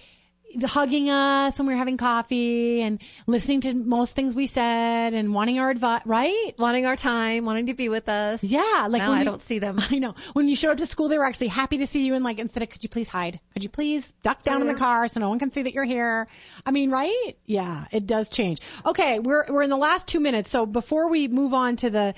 hugging 0.62 1.10
us 1.10 1.58
when 1.58 1.66
we 1.68 1.74
were 1.74 1.78
having 1.78 1.96
coffee 1.96 2.80
and 2.82 3.00
listening 3.26 3.60
to 3.62 3.74
most 3.74 4.14
things 4.14 4.34
we 4.34 4.46
said 4.46 5.14
and 5.14 5.34
wanting 5.34 5.58
our 5.58 5.70
advice, 5.70 6.02
right? 6.06 6.52
Wanting 6.58 6.86
our 6.86 6.96
time, 6.96 7.44
wanting 7.44 7.66
to 7.66 7.74
be 7.74 7.88
with 7.88 8.08
us. 8.08 8.42
Yeah, 8.42 8.86
like 8.88 9.02
now 9.02 9.10
when 9.10 9.18
I 9.18 9.20
you- 9.20 9.24
don't 9.24 9.40
see 9.40 9.58
them. 9.58 9.78
I 9.90 9.98
know. 9.98 10.14
When 10.32 10.48
you 10.48 10.56
showed 10.56 10.70
up 10.72 10.78
to 10.78 10.86
school, 10.86 11.08
they 11.08 11.18
were 11.18 11.24
actually 11.24 11.48
happy 11.48 11.78
to 11.78 11.86
see 11.86 12.06
you 12.06 12.14
and 12.14 12.24
like 12.24 12.38
instead 12.38 12.62
of 12.62 12.68
could 12.68 12.82
you 12.82 12.88
please 12.88 13.08
hide? 13.08 13.40
Could 13.52 13.64
you 13.64 13.70
please 13.70 14.12
duck 14.22 14.42
down 14.42 14.60
in 14.60 14.66
the 14.68 14.74
car 14.74 15.08
so 15.08 15.20
no 15.20 15.28
one 15.28 15.38
can 15.38 15.50
see 15.52 15.62
that 15.62 15.74
you're 15.74 15.84
here? 15.84 16.28
I 16.64 16.70
mean, 16.70 16.90
right? 16.90 17.32
Yeah, 17.44 17.84
it 17.92 18.06
does 18.06 18.28
change. 18.30 18.60
Okay, 18.84 19.18
we're 19.18 19.46
we're 19.48 19.62
in 19.62 19.70
the 19.70 19.76
last 19.76 20.06
two 20.06 20.20
minutes, 20.20 20.50
so 20.50 20.66
before 20.66 21.08
we 21.08 21.28
move 21.28 21.54
on 21.54 21.76
to 21.76 21.90
the 21.90 22.14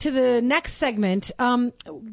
to 0.00 0.10
the 0.10 0.40
next 0.40 0.74
segment, 0.74 1.30
um, 1.38 1.72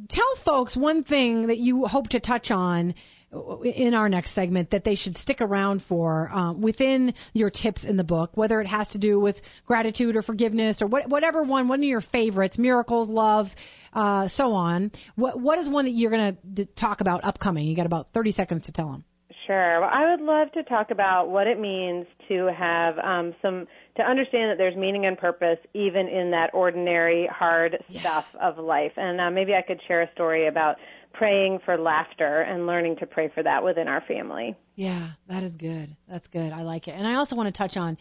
tell 0.10 0.36
folks 0.38 0.76
one 0.76 1.04
thing 1.04 1.48
that 1.48 1.58
you 1.58 1.86
hope 1.88 2.10
to 2.10 2.20
touch 2.20 2.52
on 2.52 2.96
in 3.32 3.94
our 3.94 4.08
next 4.08 4.32
segment 4.32 4.72
that 4.72 4.84
they 4.84 4.96
should 4.96 5.18
stick 5.18 5.42
around 5.42 5.82
for 5.82 6.30
um, 6.34 6.62
within 6.62 7.14
your 7.34 7.50
tips 7.50 7.84
in 7.84 7.98
the 7.98 8.04
book, 8.04 8.38
whether 8.38 8.62
it 8.62 8.68
has 8.68 8.90
to 8.90 8.98
do 8.98 9.20
with 9.20 9.42
gratitude 9.66 10.16
or 10.16 10.22
forgiveness 10.22 10.82
or 10.82 10.88
what, 10.88 11.10
whatever 11.10 11.44
one, 11.44 11.68
one 11.68 11.80
of 11.80 11.86
your 11.86 12.02
favorites, 12.02 12.58
miracles, 12.58 13.10
love, 13.10 13.54
uh, 13.94 14.28
so 14.28 14.54
on. 14.54 14.92
What 15.16 15.40
what 15.40 15.60
is 15.60 15.68
one 15.70 15.86
that 15.86 15.92
you're 15.92 16.12
going 16.12 16.38
to 16.56 16.66
talk 16.66 17.02
about 17.02 17.24
upcoming? 17.26 17.66
You 17.66 17.76
got 17.76 17.86
about 17.86 18.14
30 18.14 18.32
seconds 18.32 18.64
to 18.64 18.72
tell 18.72 18.92
them. 18.92 19.04
Sure. 19.46 19.80
Well, 19.80 19.90
I 19.92 20.12
would 20.12 20.22
love 20.22 20.52
to 20.54 20.64
talk 20.64 20.92
about 20.92 21.30
what 21.30 21.48
it 21.48 21.58
means 21.58 22.06
to 22.28 22.52
have 22.54 23.00
um, 23.00 23.34
some 23.42 23.66
to 23.96 24.04
understand 24.04 24.52
that 24.52 24.58
there's 24.58 24.76
meaning 24.76 25.06
and 25.06 25.18
purpose 25.18 25.58
even 25.74 26.08
in 26.08 26.32
that 26.32 26.52
ordinary 26.54 27.30
hard 27.32 27.78
stuff 27.92 28.28
of 28.40 28.58
life. 28.58 28.92
And 28.98 29.20
uh, 29.22 29.32
maybe 29.32 29.54
I 29.54 29.62
could 29.62 29.80
share 29.88 30.02
a 30.02 30.12
story 30.12 30.48
about 30.48 30.76
praying 31.14 31.60
for 31.66 31.78
laughter 31.78 32.42
and 32.42 32.68
learning 32.68 32.98
to 32.98 33.06
pray 33.06 33.30
for 33.34 33.42
that 33.44 33.64
within 33.64 33.88
our 33.88 34.02
family. 34.02 34.56
Yeah, 34.76 35.08
that 35.28 35.44
is 35.44 35.56
good. 35.56 35.96
That's 36.08 36.28
good. 36.28 36.52
I 36.52 36.62
like 36.62 36.88
it. 36.88 36.92
And 36.92 37.08
I 37.08 37.16
also 37.16 37.36
want 37.36 37.48
to 37.48 37.58
touch 37.58 37.78
on 37.78 37.98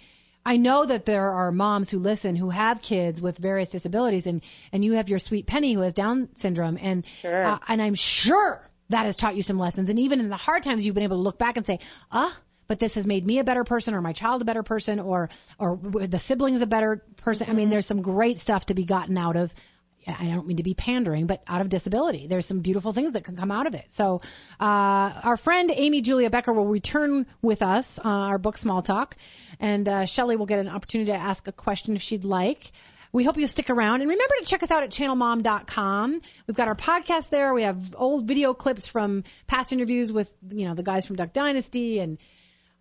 I 0.47 0.59
know 0.59 0.87
that 0.87 1.05
there 1.07 1.33
are 1.33 1.51
moms 1.51 1.91
who 1.91 1.99
listen 1.99 2.37
who 2.37 2.51
have 2.51 2.81
kids 2.81 3.21
with 3.21 3.37
various 3.37 3.71
disabilities 3.71 4.29
and 4.29 4.43
and 4.73 4.85
you 4.85 4.93
have 4.93 5.09
your 5.09 5.19
sweet 5.19 5.45
Penny 5.47 5.73
who 5.73 5.81
has 5.81 5.93
down 5.93 6.29
syndrome 6.35 6.79
and 6.81 7.05
Sure. 7.21 7.45
uh, 7.45 7.59
and 7.67 7.83
I'm 7.83 7.97
sure 7.97 8.71
that 8.91 9.07
has 9.07 9.17
taught 9.17 9.35
you 9.35 9.43
some 9.43 9.59
lessons 9.59 9.89
and 9.89 9.99
even 9.99 10.21
in 10.21 10.29
the 10.29 10.37
hard 10.37 10.63
times 10.63 10.87
you've 10.87 10.95
been 10.95 11.03
able 11.03 11.17
to 11.17 11.23
look 11.23 11.37
back 11.37 11.57
and 11.57 11.67
say, 11.67 11.81
"Ah, 12.13 12.33
but 12.69 12.79
this 12.79 12.95
has 12.95 13.09
made 13.09 13.27
me 13.27 13.41
a 13.41 13.45
better 13.45 13.65
person 13.65 13.93
or 13.95 14.01
my 14.01 14.13
child 14.13 14.41
a 14.41 14.45
better 14.45 14.63
person 14.63 15.01
or 15.01 15.31
or 15.59 15.77
the 15.77 16.21
siblings 16.21 16.63
a 16.63 16.67
better 16.67 17.03
person." 17.17 17.51
I 17.51 17.53
mean, 17.53 17.69
there's 17.69 17.87
some 17.87 18.03
great 18.03 18.39
stuff 18.39 18.67
to 18.67 18.75
be 18.75 18.85
gotten 18.85 19.19
out 19.19 19.35
of 19.35 19.53
I 20.07 20.27
don't 20.27 20.47
mean 20.47 20.59
to 20.59 20.63
be 20.63 20.75
pandering, 20.75 21.27
but 21.27 21.43
out 21.49 21.61
of 21.61 21.69
disability. 21.69 22.27
There's 22.27 22.47
some 22.47 22.61
beautiful 22.61 22.93
things 22.93 23.13
that 23.13 23.25
can 23.25 23.37
come 23.37 23.51
out 23.51 23.67
of 23.67 23.75
it. 23.75 23.87
So, 23.89 24.21
uh, 24.61 25.21
our 25.25 25.37
friend 25.37 25.71
Amy 25.75 26.01
Julia 26.01 26.31
Becker 26.31 26.53
will 26.53 26.67
return 26.67 27.27
with 27.43 27.63
us, 27.63 27.99
uh, 27.99 28.03
our 28.05 28.39
book 28.39 28.57
Small 28.57 28.83
Talk, 28.83 29.17
and 29.59 29.89
uh, 29.89 30.07
Shelley 30.07 30.37
will 30.37 30.47
get 30.47 30.61
an 30.61 30.69
opportunity 30.69 31.11
to 31.11 31.19
ask 31.19 31.49
a 31.49 31.53
question 31.53 31.97
if 31.97 32.03
she'd 32.03 32.25
like. 32.25 32.71
We 33.13 33.25
hope 33.25 33.39
you'll 33.39 33.49
stick 33.49 33.71
around 33.71 34.03
and 34.03 34.11
remember 34.11 34.35
to 34.41 34.47
check 34.47 34.63
us 34.63 34.71
out 34.71 34.83
at 34.83 34.91
channelmom.com. 34.91 36.21
We've 36.47 36.57
got 36.57 36.69
our 36.69 36.75
podcast 36.75 37.31
there. 37.31 37.55
We 37.55 37.63
have 37.63 37.95
old 37.97 38.29
video 38.29 38.53
clips 38.53 38.87
from 38.87 39.25
past 39.47 39.73
interviews 39.73 40.13
with, 40.13 40.31
you 40.51 40.69
know, 40.69 40.75
the 40.75 40.83
guys 40.83 41.07
from 41.07 41.17
Duck 41.17 41.33
Dynasty 41.33 41.99
and 41.99 42.19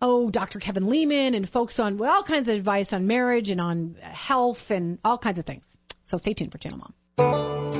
oh, 0.02 0.30
Dr. 0.30 0.58
Kevin 0.58 0.88
Leman 0.88 1.34
and 1.34 1.48
folks 1.48 1.80
on 1.80 2.00
all 2.04 2.22
kinds 2.22 2.48
of 2.48 2.56
advice 2.56 2.92
on 2.92 3.06
marriage 3.06 3.50
and 3.50 3.60
on 3.60 3.96
health 4.00 4.70
and 4.70 4.98
all 5.04 5.16
kinds 5.16 5.38
of 5.38 5.46
things. 5.46 5.78
So 6.06 6.16
stay 6.16 6.34
tuned 6.34 6.52
for 6.52 6.58
Channel 6.58 6.78
Mom. 6.78 7.75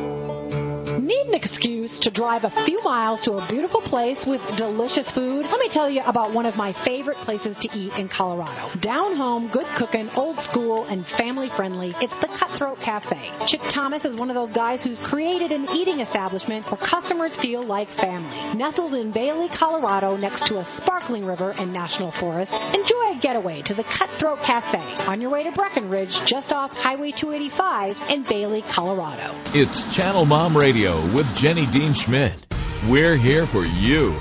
Need 1.06 1.26
an 1.28 1.34
excuse 1.34 2.00
to 2.00 2.10
drive 2.10 2.42
a 2.42 2.50
few 2.50 2.82
miles 2.82 3.22
to 3.22 3.34
a 3.34 3.46
beautiful 3.46 3.80
place 3.80 4.26
with 4.26 4.56
delicious 4.56 5.08
food? 5.08 5.44
Let 5.44 5.60
me 5.60 5.68
tell 5.68 5.88
you 5.88 6.02
about 6.04 6.32
one 6.32 6.46
of 6.46 6.56
my 6.56 6.72
favorite 6.72 7.18
places 7.18 7.56
to 7.60 7.68
eat 7.78 7.96
in 7.96 8.08
Colorado. 8.08 8.76
Down 8.80 9.14
home, 9.14 9.46
good 9.46 9.66
cooking, 9.76 10.10
old 10.16 10.40
school, 10.40 10.82
and 10.86 11.06
family 11.06 11.48
friendly. 11.48 11.94
It's 12.00 12.16
the 12.16 12.26
Cutthroat 12.26 12.80
Cafe. 12.80 13.20
Chip 13.46 13.60
Thomas 13.68 14.04
is 14.04 14.16
one 14.16 14.30
of 14.30 14.34
those 14.34 14.50
guys 14.50 14.82
who's 14.82 14.98
created 14.98 15.52
an 15.52 15.68
eating 15.76 16.00
establishment 16.00 16.68
where 16.72 16.78
customers 16.78 17.36
feel 17.36 17.62
like 17.62 17.88
family. 17.88 18.58
Nestled 18.58 18.94
in 18.94 19.12
Bailey, 19.12 19.48
Colorado, 19.48 20.16
next 20.16 20.48
to 20.48 20.58
a 20.58 20.64
sparkling 20.64 21.24
river 21.24 21.54
and 21.56 21.72
national 21.72 22.10
forest, 22.10 22.52
enjoy 22.74 23.12
a 23.12 23.18
getaway 23.20 23.62
to 23.62 23.74
the 23.74 23.84
Cutthroat 23.84 24.40
Cafe 24.40 24.82
on 25.06 25.20
your 25.20 25.30
way 25.30 25.44
to 25.44 25.52
Breckenridge, 25.52 26.24
just 26.24 26.52
off 26.52 26.76
Highway 26.76 27.12
285 27.12 28.10
in 28.10 28.24
Bailey, 28.24 28.62
Colorado. 28.62 29.32
It's 29.54 29.86
Channel 29.94 30.24
Mom 30.24 30.56
Radio 30.56 30.95
with 31.14 31.36
Jenny 31.36 31.66
Dean 31.66 31.94
Schmidt. 31.94 32.46
We're 32.88 33.16
here 33.16 33.46
for 33.46 33.64
you. 33.64 34.18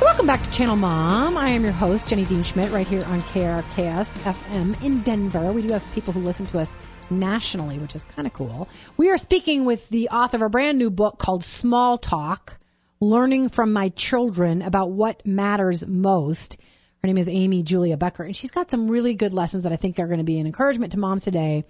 Welcome 0.00 0.26
back 0.26 0.42
to 0.42 0.50
Channel 0.50 0.76
Mom. 0.76 1.36
I 1.36 1.48
am 1.48 1.64
your 1.64 1.72
host, 1.72 2.06
Jenny 2.06 2.24
Dean 2.24 2.42
Schmidt, 2.42 2.70
right 2.72 2.86
here 2.86 3.04
on 3.04 3.22
KRKS 3.22 4.18
FM 4.18 4.82
in 4.82 5.02
Denver. 5.02 5.52
We 5.52 5.62
do 5.62 5.72
have 5.72 5.84
people 5.92 6.12
who 6.12 6.20
listen 6.20 6.46
to 6.46 6.58
us 6.58 6.76
nationally, 7.10 7.78
which 7.78 7.94
is 7.94 8.04
kind 8.04 8.26
of 8.26 8.32
cool. 8.32 8.68
We 8.96 9.10
are 9.10 9.18
speaking 9.18 9.64
with 9.64 9.88
the 9.88 10.10
author 10.10 10.36
of 10.36 10.42
a 10.42 10.48
brand 10.48 10.78
new 10.78 10.90
book 10.90 11.18
called 11.18 11.44
Small 11.44 11.98
Talk 11.98 12.58
Learning 13.00 13.48
from 13.48 13.72
My 13.72 13.88
Children 13.90 14.62
About 14.62 14.90
What 14.90 15.26
Matters 15.26 15.86
Most. 15.86 16.58
Her 17.02 17.06
name 17.06 17.18
is 17.18 17.28
Amy 17.28 17.62
Julia 17.62 17.96
Becker, 17.96 18.22
and 18.22 18.36
she's 18.36 18.50
got 18.50 18.70
some 18.70 18.88
really 18.88 19.14
good 19.14 19.32
lessons 19.32 19.64
that 19.64 19.72
I 19.72 19.76
think 19.76 19.98
are 19.98 20.06
going 20.06 20.18
to 20.18 20.24
be 20.24 20.38
an 20.38 20.46
encouragement 20.46 20.92
to 20.92 20.98
moms 20.98 21.22
today 21.22 21.64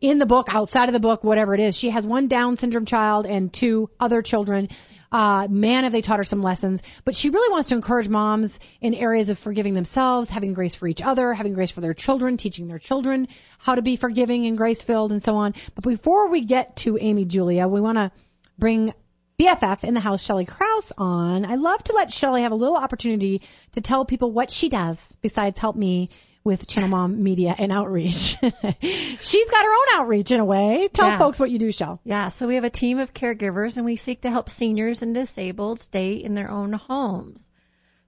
in 0.00 0.18
the 0.18 0.26
book, 0.26 0.54
outside 0.54 0.88
of 0.88 0.92
the 0.92 1.00
book, 1.00 1.24
whatever 1.24 1.54
it 1.54 1.60
is. 1.60 1.76
She 1.76 1.90
has 1.90 2.06
one 2.06 2.28
Down 2.28 2.56
syndrome 2.56 2.86
child 2.86 3.26
and 3.26 3.52
two 3.52 3.90
other 3.98 4.22
children. 4.22 4.68
Uh, 5.10 5.46
man, 5.48 5.84
have 5.84 5.92
they 5.92 6.00
taught 6.02 6.18
her 6.18 6.24
some 6.24 6.42
lessons. 6.42 6.82
But 7.04 7.14
she 7.14 7.30
really 7.30 7.52
wants 7.52 7.68
to 7.68 7.76
encourage 7.76 8.08
moms 8.08 8.58
in 8.80 8.94
areas 8.94 9.30
of 9.30 9.38
forgiving 9.38 9.74
themselves, 9.74 10.28
having 10.28 10.54
grace 10.54 10.74
for 10.74 10.88
each 10.88 11.02
other, 11.02 11.32
having 11.32 11.54
grace 11.54 11.70
for 11.70 11.80
their 11.80 11.94
children, 11.94 12.36
teaching 12.36 12.66
their 12.66 12.80
children 12.80 13.28
how 13.58 13.76
to 13.76 13.82
be 13.82 13.96
forgiving 13.96 14.46
and 14.46 14.58
grace 14.58 14.82
filled 14.82 15.12
and 15.12 15.22
so 15.22 15.36
on. 15.36 15.54
But 15.74 15.84
before 15.84 16.28
we 16.30 16.40
get 16.40 16.76
to 16.78 16.98
Amy 17.00 17.24
Julia, 17.26 17.68
we 17.68 17.80
want 17.80 17.98
to 17.98 18.10
bring 18.58 18.92
BFF 19.38 19.84
in 19.84 19.94
the 19.94 20.00
house, 20.00 20.22
Shelley 20.22 20.44
Krause, 20.44 20.92
on. 20.96 21.44
I 21.44 21.56
love 21.56 21.82
to 21.84 21.92
let 21.92 22.12
Shelley 22.12 22.42
have 22.42 22.52
a 22.52 22.56
little 22.56 22.76
opportunity 22.76 23.42
to 23.72 23.80
tell 23.80 24.04
people 24.04 24.30
what 24.30 24.50
she 24.50 24.68
does 24.68 24.98
besides 25.22 25.58
help 25.58 25.76
me 25.76 26.10
with 26.44 26.66
Channel 26.66 26.90
Mom 26.90 27.22
Media 27.22 27.54
and 27.58 27.72
Outreach. 27.72 28.36
She's 28.42 29.50
got 29.50 29.64
her 29.64 29.74
own 29.74 29.86
outreach 30.00 30.30
in 30.30 30.40
a 30.40 30.44
way. 30.44 30.88
Tell 30.92 31.08
Yeah. 31.08 31.16
folks 31.18 31.40
what 31.40 31.50
you 31.50 31.58
do, 31.58 31.72
Shell. 31.72 32.00
Yeah, 32.04 32.28
so 32.28 32.46
we 32.46 32.56
have 32.56 32.64
a 32.64 32.70
team 32.70 32.98
of 32.98 33.14
caregivers 33.14 33.78
and 33.78 33.86
we 33.86 33.96
seek 33.96 34.20
to 34.22 34.30
help 34.30 34.50
seniors 34.50 35.00
and 35.02 35.14
disabled 35.14 35.80
stay 35.80 36.12
in 36.16 36.34
their 36.34 36.50
own 36.50 36.74
homes. 36.74 37.48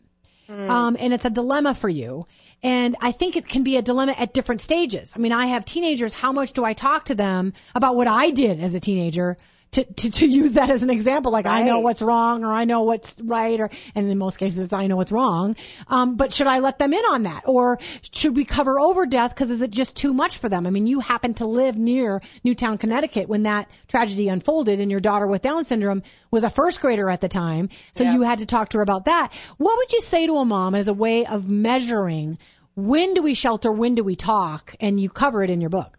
Um, 0.50 0.98
and 1.00 1.14
it's 1.14 1.26
a 1.26 1.30
dilemma 1.30 1.74
for 1.74 1.90
you. 1.90 2.28
And 2.62 2.96
I 3.02 3.12
think 3.12 3.38
it 3.38 3.48
can 3.48 3.64
be 3.64 3.78
a 3.78 3.82
dilemma 3.82 4.14
at 4.18 4.34
different 4.34 4.62
stages. 4.62 5.14
I 5.16 5.20
mean, 5.20 5.32
I 5.32 5.48
have 5.48 5.66
teenagers. 5.66 6.14
How 6.14 6.32
much 6.32 6.54
do 6.54 6.64
I 6.64 6.74
talk 6.74 7.06
to 7.06 7.16
them 7.16 7.54
about 7.74 7.96
what 7.96 8.08
I 8.08 8.30
did 8.30 8.60
as 8.60 8.76
a 8.76 8.80
teenager? 8.80 9.38
To, 9.74 9.84
to, 9.84 10.12
to 10.12 10.28
use 10.28 10.54
that 10.54 10.70
as 10.70 10.84
an 10.84 10.90
example, 10.92 11.32
like 11.32 11.48
I 11.48 11.64
know 11.64 11.80
what's 11.80 12.02
wrong 12.02 12.44
or 12.46 12.54
I 12.54 12.66
know 12.66 12.82
what's 12.84 13.20
right 13.22 13.60
or, 13.60 13.72
and 13.96 14.08
in 14.08 14.18
most 14.20 14.38
cases 14.38 14.72
I 14.72 14.86
know 14.86 14.98
what's 14.98 15.12
wrong. 15.12 15.56
Um, 15.88 16.16
but 16.16 16.32
should 16.32 16.46
I 16.46 16.60
let 16.60 16.78
them 16.78 16.94
in 16.94 17.04
on 17.06 17.24
that 17.24 17.44
or 17.48 17.80
should 18.12 18.36
we 18.36 18.46
cover 18.46 18.80
over 18.80 19.08
death 19.08 19.34
because 19.34 19.50
is 19.50 19.64
it 19.64 19.72
just 19.72 19.96
too 19.96 20.14
much 20.14 20.38
for 20.38 20.48
them? 20.48 20.68
I 20.68 20.70
mean, 20.70 20.86
you 20.86 21.00
happen 21.00 21.34
to 21.36 21.48
live 21.48 21.76
near 21.76 22.22
Newtown, 22.44 22.78
Connecticut 22.78 23.28
when 23.28 23.44
that 23.44 23.68
tragedy 23.88 24.30
unfolded 24.30 24.80
and 24.80 24.92
your 24.92 25.00
daughter 25.00 25.26
with 25.26 25.42
Down 25.42 25.64
syndrome 25.64 26.04
was 26.30 26.44
a 26.44 26.50
first 26.52 26.80
grader 26.80 27.10
at 27.10 27.22
the 27.22 27.30
time. 27.30 27.70
So 27.94 28.04
Yeah. 28.04 28.14
you 28.14 28.22
had 28.22 28.40
to 28.40 28.46
talk 28.46 28.70
to 28.70 28.78
her 28.78 28.84
about 28.84 29.06
that. 29.06 29.34
What 29.58 29.78
would 29.78 29.92
you 29.92 30.02
say 30.02 30.28
to 30.28 30.38
a 30.38 30.46
mom 30.46 30.76
as 30.76 30.88
a 30.88 30.94
way 30.94 31.26
of 31.26 31.50
measuring 31.50 32.38
when 32.76 33.14
do 33.16 33.22
we 33.24 33.34
shelter, 33.34 33.72
when 33.72 33.96
do 33.96 34.04
we 34.04 34.16
talk? 34.16 34.76
And 34.80 35.00
you 35.00 35.10
cover 35.10 35.44
it 35.44 35.50
in 35.50 35.62
your 35.62 35.70
book. 35.70 35.98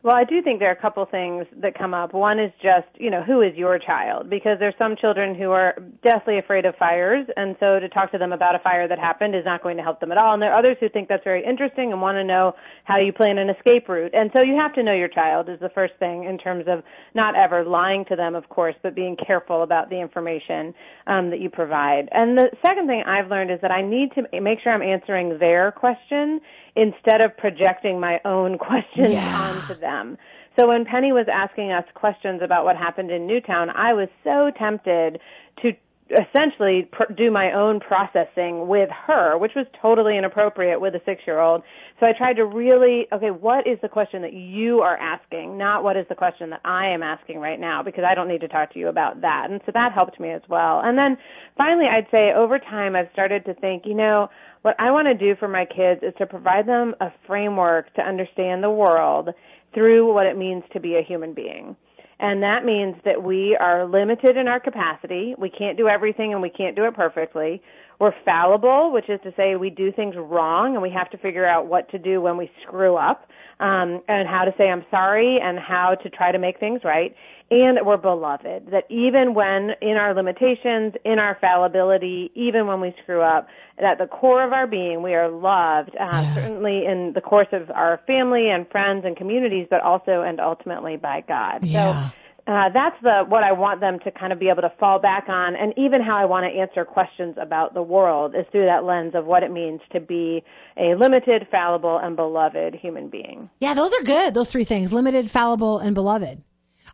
Well, 0.00 0.14
I 0.14 0.22
do 0.22 0.40
think 0.42 0.60
there 0.60 0.68
are 0.68 0.78
a 0.78 0.80
couple 0.80 1.04
things 1.06 1.44
that 1.60 1.76
come 1.76 1.92
up. 1.92 2.14
One 2.14 2.38
is 2.38 2.52
just, 2.62 2.86
you 2.94 3.10
know, 3.10 3.20
who 3.20 3.42
is 3.42 3.56
your 3.56 3.80
child? 3.80 4.30
Because 4.30 4.56
there's 4.60 4.76
some 4.78 4.94
children 4.94 5.34
who 5.34 5.50
are 5.50 5.74
deathly 6.04 6.38
afraid 6.38 6.66
of 6.66 6.76
fires, 6.76 7.26
and 7.36 7.56
so 7.58 7.80
to 7.80 7.88
talk 7.88 8.12
to 8.12 8.18
them 8.18 8.32
about 8.32 8.54
a 8.54 8.60
fire 8.60 8.86
that 8.86 9.00
happened 9.00 9.34
is 9.34 9.44
not 9.44 9.60
going 9.60 9.76
to 9.76 9.82
help 9.82 9.98
them 9.98 10.12
at 10.12 10.18
all. 10.18 10.34
And 10.34 10.40
there 10.40 10.52
are 10.52 10.58
others 10.58 10.76
who 10.78 10.88
think 10.88 11.08
that's 11.08 11.24
very 11.24 11.44
interesting 11.44 11.90
and 11.90 12.00
want 12.00 12.14
to 12.14 12.22
know 12.22 12.52
how 12.84 12.98
you 12.98 13.12
plan 13.12 13.38
an 13.38 13.50
escape 13.50 13.88
route. 13.88 14.12
And 14.14 14.30
so 14.36 14.44
you 14.44 14.54
have 14.54 14.72
to 14.74 14.84
know 14.84 14.94
your 14.94 15.08
child 15.08 15.48
is 15.48 15.58
the 15.58 15.68
first 15.70 15.94
thing 15.98 16.22
in 16.22 16.38
terms 16.38 16.66
of 16.68 16.84
not 17.16 17.34
ever 17.34 17.64
lying 17.64 18.04
to 18.08 18.14
them, 18.14 18.36
of 18.36 18.48
course, 18.48 18.76
but 18.84 18.94
being 18.94 19.16
careful 19.16 19.64
about 19.64 19.90
the 19.90 20.00
information 20.00 20.74
um, 21.08 21.30
that 21.30 21.40
you 21.40 21.50
provide. 21.50 22.08
And 22.12 22.38
the 22.38 22.50
second 22.64 22.86
thing 22.86 23.02
I've 23.04 23.28
learned 23.28 23.50
is 23.50 23.58
that 23.62 23.72
I 23.72 23.82
need 23.82 24.12
to 24.14 24.40
make 24.40 24.60
sure 24.62 24.72
I'm 24.72 24.80
answering 24.80 25.40
their 25.40 25.72
question 25.72 26.40
instead 26.78 27.20
of 27.20 27.36
projecting 27.36 27.98
my 28.00 28.20
own 28.24 28.58
questions 28.68 29.10
Yeah. 29.10 29.36
onto 29.36 29.80
them. 29.80 30.16
So 30.58 30.66
when 30.68 30.84
Penny 30.84 31.12
was 31.12 31.26
asking 31.32 31.70
us 31.72 31.84
questions 31.94 32.40
about 32.42 32.64
what 32.64 32.76
happened 32.76 33.10
in 33.10 33.26
Newtown, 33.26 33.70
I 33.70 33.92
was 33.92 34.08
so 34.24 34.50
tempted 34.58 35.20
to 35.62 35.72
essentially 36.10 36.88
pr- 36.90 37.12
do 37.12 37.30
my 37.30 37.52
own 37.52 37.80
processing 37.80 38.66
with 38.66 38.88
her, 39.06 39.36
which 39.36 39.52
was 39.54 39.66
totally 39.80 40.16
inappropriate 40.16 40.80
with 40.80 40.94
a 40.94 41.00
six-year-old. 41.04 41.62
So 42.00 42.06
I 42.06 42.12
tried 42.16 42.34
to 42.34 42.46
really, 42.46 43.06
okay, 43.12 43.30
what 43.30 43.66
is 43.66 43.78
the 43.82 43.88
question 43.90 44.22
that 44.22 44.32
you 44.32 44.80
are 44.80 44.96
asking, 44.96 45.58
not 45.58 45.84
what 45.84 45.96
is 45.98 46.06
the 46.08 46.14
question 46.14 46.48
that 46.50 46.60
I 46.64 46.88
am 46.88 47.02
asking 47.02 47.38
right 47.40 47.60
now, 47.60 47.82
because 47.82 48.04
I 48.08 48.14
don't 48.14 48.26
need 48.28 48.40
to 48.40 48.48
talk 48.48 48.72
to 48.72 48.78
you 48.78 48.88
about 48.88 49.20
that. 49.20 49.48
And 49.50 49.60
so 49.66 49.72
that 49.74 49.92
helped 49.92 50.18
me 50.18 50.30
as 50.30 50.42
well. 50.48 50.80
And 50.82 50.96
then 50.96 51.18
finally, 51.58 51.86
I'd 51.86 52.10
say 52.10 52.32
over 52.34 52.58
time, 52.58 52.96
I've 52.96 53.10
started 53.12 53.44
to 53.44 53.54
think, 53.54 53.82
you 53.84 53.94
know, 53.94 54.28
what 54.62 54.74
I 54.78 54.90
want 54.90 55.06
to 55.06 55.14
do 55.14 55.36
for 55.38 55.48
my 55.48 55.64
kids 55.64 56.02
is 56.02 56.14
to 56.18 56.26
provide 56.26 56.66
them 56.66 56.94
a 57.00 57.10
framework 57.26 57.92
to 57.94 58.02
understand 58.02 58.62
the 58.62 58.70
world 58.70 59.30
through 59.74 60.12
what 60.12 60.26
it 60.26 60.36
means 60.36 60.64
to 60.72 60.80
be 60.80 60.96
a 60.96 61.02
human 61.02 61.34
being. 61.34 61.76
And 62.20 62.42
that 62.42 62.64
means 62.64 62.96
that 63.04 63.22
we 63.22 63.56
are 63.60 63.86
limited 63.86 64.36
in 64.36 64.48
our 64.48 64.58
capacity. 64.58 65.34
We 65.38 65.50
can't 65.50 65.76
do 65.76 65.86
everything 65.86 66.32
and 66.32 66.42
we 66.42 66.50
can't 66.50 66.74
do 66.74 66.84
it 66.84 66.94
perfectly. 66.94 67.62
We're 67.98 68.14
fallible, 68.24 68.92
which 68.92 69.08
is 69.08 69.20
to 69.24 69.32
say 69.36 69.56
we 69.56 69.70
do 69.70 69.90
things 69.90 70.14
wrong 70.16 70.74
and 70.74 70.82
we 70.82 70.90
have 70.90 71.10
to 71.10 71.18
figure 71.18 71.44
out 71.44 71.66
what 71.66 71.90
to 71.90 71.98
do 71.98 72.20
when 72.20 72.36
we 72.36 72.48
screw 72.62 72.96
up, 72.96 73.28
um, 73.58 74.02
and 74.06 74.28
how 74.28 74.44
to 74.44 74.54
say 74.56 74.68
I'm 74.68 74.84
sorry 74.88 75.40
and 75.42 75.58
how 75.58 75.96
to 76.02 76.08
try 76.08 76.30
to 76.30 76.38
make 76.38 76.60
things 76.60 76.82
right. 76.84 77.14
And 77.50 77.78
we're 77.84 77.96
beloved. 77.96 78.70
That 78.70 78.84
even 78.88 79.34
when 79.34 79.70
in 79.80 79.96
our 79.96 80.14
limitations, 80.14 80.94
in 81.04 81.18
our 81.18 81.38
fallibility, 81.40 82.30
even 82.34 82.66
when 82.66 82.80
we 82.80 82.94
screw 83.02 83.22
up, 83.22 83.48
that 83.80 83.98
the 83.98 84.06
core 84.06 84.44
of 84.44 84.52
our 84.52 84.66
being, 84.66 85.02
we 85.02 85.14
are 85.14 85.28
loved, 85.28 85.96
uh, 85.98 86.34
certainly 86.34 86.84
in 86.84 87.12
the 87.14 87.20
course 87.20 87.48
of 87.52 87.70
our 87.70 88.00
family 88.06 88.50
and 88.50 88.68
friends 88.70 89.04
and 89.06 89.16
communities, 89.16 89.66
but 89.70 89.80
also 89.80 90.22
and 90.22 90.40
ultimately 90.40 90.96
by 90.96 91.24
God. 91.26 91.64
Yeah. 91.64 92.10
So 92.10 92.14
uh, 92.48 92.70
that's 92.72 92.96
the 93.02 93.24
what 93.28 93.44
I 93.44 93.52
want 93.52 93.80
them 93.80 93.98
to 94.04 94.10
kind 94.10 94.32
of 94.32 94.38
be 94.38 94.48
able 94.48 94.62
to 94.62 94.72
fall 94.80 94.98
back 94.98 95.28
on, 95.28 95.54
and 95.54 95.74
even 95.76 96.02
how 96.02 96.16
I 96.16 96.24
want 96.24 96.50
to 96.50 96.58
answer 96.58 96.82
questions 96.86 97.36
about 97.38 97.74
the 97.74 97.82
world 97.82 98.34
is 98.34 98.46
through 98.50 98.64
that 98.64 98.84
lens 98.84 99.14
of 99.14 99.26
what 99.26 99.42
it 99.42 99.50
means 99.50 99.82
to 99.92 100.00
be 100.00 100.42
a 100.78 100.94
limited, 100.94 101.46
fallible, 101.50 101.98
and 101.98 102.16
beloved 102.16 102.74
human 102.74 103.10
being. 103.10 103.50
Yeah, 103.60 103.74
those 103.74 103.92
are 103.92 104.02
good. 104.02 104.32
Those 104.32 104.50
three 104.50 104.64
things: 104.64 104.94
limited, 104.94 105.30
fallible, 105.30 105.78
and 105.78 105.94
beloved. 105.94 106.42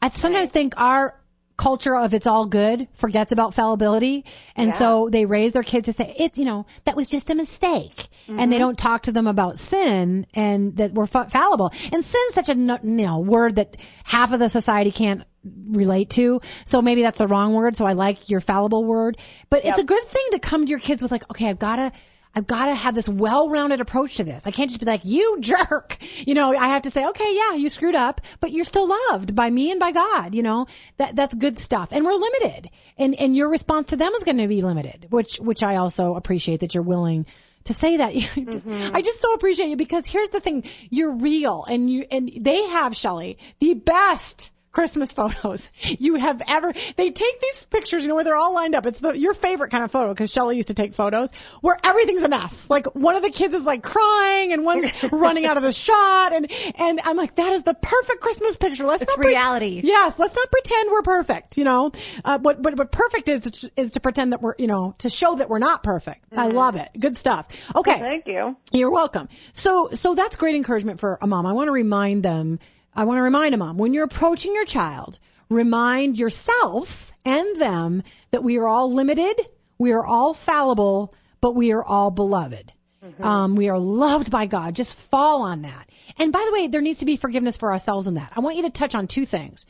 I 0.03 0.09
sometimes 0.09 0.51
think 0.51 0.75
our 0.77 1.19
culture 1.57 1.97
of 1.97 2.15
it's 2.15 2.27
all 2.27 2.47
good 2.47 2.89
forgets 2.95 3.33
about 3.33 3.55
fallibility, 3.55 4.25
and 4.57 4.71
Yeah. 4.71 4.77
so 4.77 5.09
they 5.11 5.25
raise 5.25 5.53
their 5.53 5.63
kids 5.63 5.87
to 5.87 5.93
say 5.93 6.15
it's 6.19 6.39
you 6.39 6.45
know 6.45 6.67
that 6.85 6.97
was 6.97 7.09
just 7.09 7.31
a 7.31 7.35
mistake, 7.35 8.09
and 8.29 8.53
they 8.53 8.57
mm-hmm. 8.57 8.65
don't 8.65 8.79
talk 8.79 9.03
to 9.03 9.13
them 9.13 9.27
about 9.27 9.59
sin 9.59 10.27
and 10.35 10.77
that 10.77 10.93
we're 10.93 11.07
fa- 11.07 11.29
fallible. 11.31 11.73
And 11.93 12.05
sin's 12.05 12.35
such 12.35 12.49
a 12.49 12.55
you 12.55 12.81
know 12.83 13.19
word 13.21 13.57
that 13.57 13.77
half 14.05 14.33
of 14.33 14.41
the 14.41 14.49
society 14.49 14.91
can't 14.91 15.23
relate 15.45 16.11
to. 16.11 16.41
So 16.65 16.83
maybe 16.83 17.03
that's 17.03 17.19
the 17.19 17.29
wrong 17.29 17.53
word. 17.53 17.77
So 17.77 17.85
I 17.85 17.93
like 17.93 18.31
your 18.31 18.41
fallible 18.41 18.85
word, 18.85 19.19
but 19.51 19.65
it's 19.65 19.79
a 19.79 19.85
good 19.85 20.05
thing 20.05 20.25
to 20.33 20.39
come 20.39 20.65
to 20.65 20.71
your 20.71 20.79
kids 20.79 21.03
with 21.03 21.13
like, 21.13 21.29
okay, 21.31 21.49
I've 21.49 21.59
got 21.59 21.77
to. 21.77 21.93
I've 22.35 22.47
got 22.47 22.67
to 22.67 22.75
have 22.75 22.95
this 22.95 23.09
well-rounded 23.09 23.81
approach 23.81 24.17
to 24.17 24.25
this. 24.25 24.47
I 24.47 24.51
can't 24.51 24.69
just 24.69 24.81
be 24.81 24.87
like, 24.87 25.05
you 25.05 25.39
jerk. 25.41 25.99
You 26.27 26.33
know, 26.35 26.57
I 26.57 26.69
have 26.69 26.83
to 26.83 26.91
say, 26.91 27.07
okay, 27.07 27.35
yeah, 27.37 27.55
you 27.55 27.69
screwed 27.69 27.95
up, 27.95 28.23
but 28.41 28.51
you're 28.51 28.65
still 28.65 28.89
loved 28.89 29.35
by 29.35 29.51
me 29.51 29.73
and 29.73 29.81
by 29.81 29.93
God. 29.93 30.35
You 30.35 30.43
know, 30.43 30.69
that, 30.97 31.15
that's 31.15 31.35
good 31.35 31.59
stuff. 31.59 31.91
And 31.93 32.05
we're 32.05 32.15
limited. 32.15 32.71
And, 32.97 33.15
and 33.15 33.37
your 33.37 33.49
response 33.49 33.89
to 33.89 33.97
them 33.97 34.13
is 34.15 34.25
going 34.25 34.39
to 34.39 34.47
be 34.47 34.63
limited, 34.63 35.09
which, 35.11 35.37
which 35.37 35.63
I 35.63 35.77
also 35.77 36.15
appreciate 36.15 36.61
that 36.61 36.75
you're 36.75 36.85
willing 36.85 37.27
to 37.65 37.75
say 37.75 37.99
that. 37.99 38.15
You 38.37 38.47
just, 38.47 38.67
mm-hmm. 38.67 38.97
I 38.97 39.03
just 39.03 39.21
so 39.21 39.35
appreciate 39.35 39.69
you 39.69 39.77
because 39.77 40.07
here's 40.07 40.31
the 40.31 40.41
thing. 40.41 40.65
You're 40.89 41.13
real 41.13 41.65
and 41.69 41.91
you, 41.91 42.07
and 42.11 42.31
they 42.41 42.65
have, 42.69 42.97
Shelly, 42.97 43.39
the 43.59 43.75
best 43.75 44.51
Christmas 44.75 45.13
photos 45.13 45.73
you 45.83 46.17
have 46.17 46.43
ever. 46.47 46.73
They 46.97 47.11
take 47.11 47.41
these 47.41 47.65
pictures, 47.65 48.03
you 48.03 48.09
know, 48.09 48.17
where 48.17 48.25
they're 48.25 48.37
all 48.37 48.55
lined 48.55 48.75
up. 48.75 48.87
It's 48.87 49.01
the, 49.01 49.13
your 49.13 49.33
favorite 49.35 49.71
kind 49.71 49.85
of 49.85 49.91
photo 49.91 50.13
because 50.13 50.31
Shelly 50.31 50.57
used 50.57 50.69
to 50.69 50.75
take 50.75 50.95
photos 50.95 51.33
where 51.61 51.79
everything's 51.83 52.23
a 52.23 52.29
mess. 52.29 52.69
Like 52.69 52.87
one 52.95 53.17
of 53.17 53.23
the 53.23 53.31
kids 53.31 53.55
is 53.55 53.65
like 53.65 53.83
crying 53.83 54.53
and 54.53 54.65
one's 54.65 54.91
running 55.13 55.47
out 55.47 55.57
of 55.57 55.63
the 55.63 55.73
shot, 55.73 56.33
and 56.33 56.51
and 56.79 57.01
I'm 57.05 57.17
like, 57.17 57.37
that 57.37 57.53
is 57.55 57.63
the 57.63 57.75
perfect 57.75 58.21
Christmas 58.21 58.57
picture. 58.57 58.85
Let's 58.85 59.03
It's 59.03 59.11
not 59.11 59.21
pre- 59.21 59.31
reality. 59.31 59.81
Yes, 59.83 60.19
let's 60.19 60.35
not 60.35 60.51
pretend 60.51 60.91
we're 60.91 61.03
perfect. 61.03 61.57
You 61.57 61.65
know, 61.65 61.93
uh, 62.25 62.39
what 62.39 62.61
what 62.61 62.77
what 62.77 62.93
perfect 62.93 63.29
is 63.29 63.71
is 63.77 63.93
to 63.93 64.01
pretend 64.01 64.33
that 64.33 64.43
we're 64.43 64.55
you 64.59 64.67
know 64.67 64.95
to 64.99 65.09
show 65.09 65.37
that 65.37 65.49
we're 65.49 65.59
not 65.59 65.83
perfect. 65.83 66.25
I 66.37 66.49
love 66.49 66.77
it. 66.77 66.89
Good 66.99 67.17
stuff. 67.17 67.49
Okay. 67.75 67.99
Thank 67.99 68.27
you. 68.27 68.57
You're 68.73 68.91
welcome. 68.91 69.29
So, 69.53 69.91
so 69.93 70.15
that's 70.15 70.37
great 70.37 70.57
encouragement 70.57 71.01
for 71.01 71.19
a 71.21 71.27
mom. 71.27 71.47
I 71.47 71.53
want 71.53 71.69
to 71.69 71.73
remind 71.73 72.23
them, 72.23 72.59
I 72.95 73.05
want 73.05 73.19
to 73.19 73.23
remind 73.23 73.55
a 73.55 73.59
mom, 73.59 73.77
when 73.79 73.93
you're 73.93 74.05
approaching 74.05 74.55
your 74.55 74.65
child, 74.65 75.19
remind 75.49 76.19
yourself 76.19 77.13
and 77.25 77.57
them 77.61 78.03
that 78.31 78.45
we 78.45 78.59
are 78.59 78.67
all 78.69 78.93
limited, 78.93 79.41
we 79.79 79.93
are 79.93 80.05
all 80.07 80.35
fallible, 80.35 81.15
but 81.41 81.55
we 81.55 81.73
are 81.73 81.85
all 81.85 82.11
beloved. 82.11 82.73
Um, 83.21 83.55
we 83.57 83.69
are 83.69 83.79
loved 83.79 84.31
by 84.31 84.47
God. 84.47 84.75
Just 84.75 84.95
fall 84.95 85.43
on 85.43 85.63
that. 85.63 85.91
And 86.19 86.33
by 86.33 86.43
the 86.47 86.53
way, 86.53 86.69
there 86.69 86.81
needs 86.81 87.01
to 87.01 87.05
be 87.05 87.17
forgiveness 87.17 87.57
for 87.59 87.71
ourselves 87.71 88.07
in 88.07 88.15
that. 88.15 88.33
I 88.35 88.41
want 88.41 88.57
you 88.57 88.63
to 88.63 88.71
touch 88.71 88.95
on 88.95 89.07
two 89.09 89.27
things. 89.27 89.67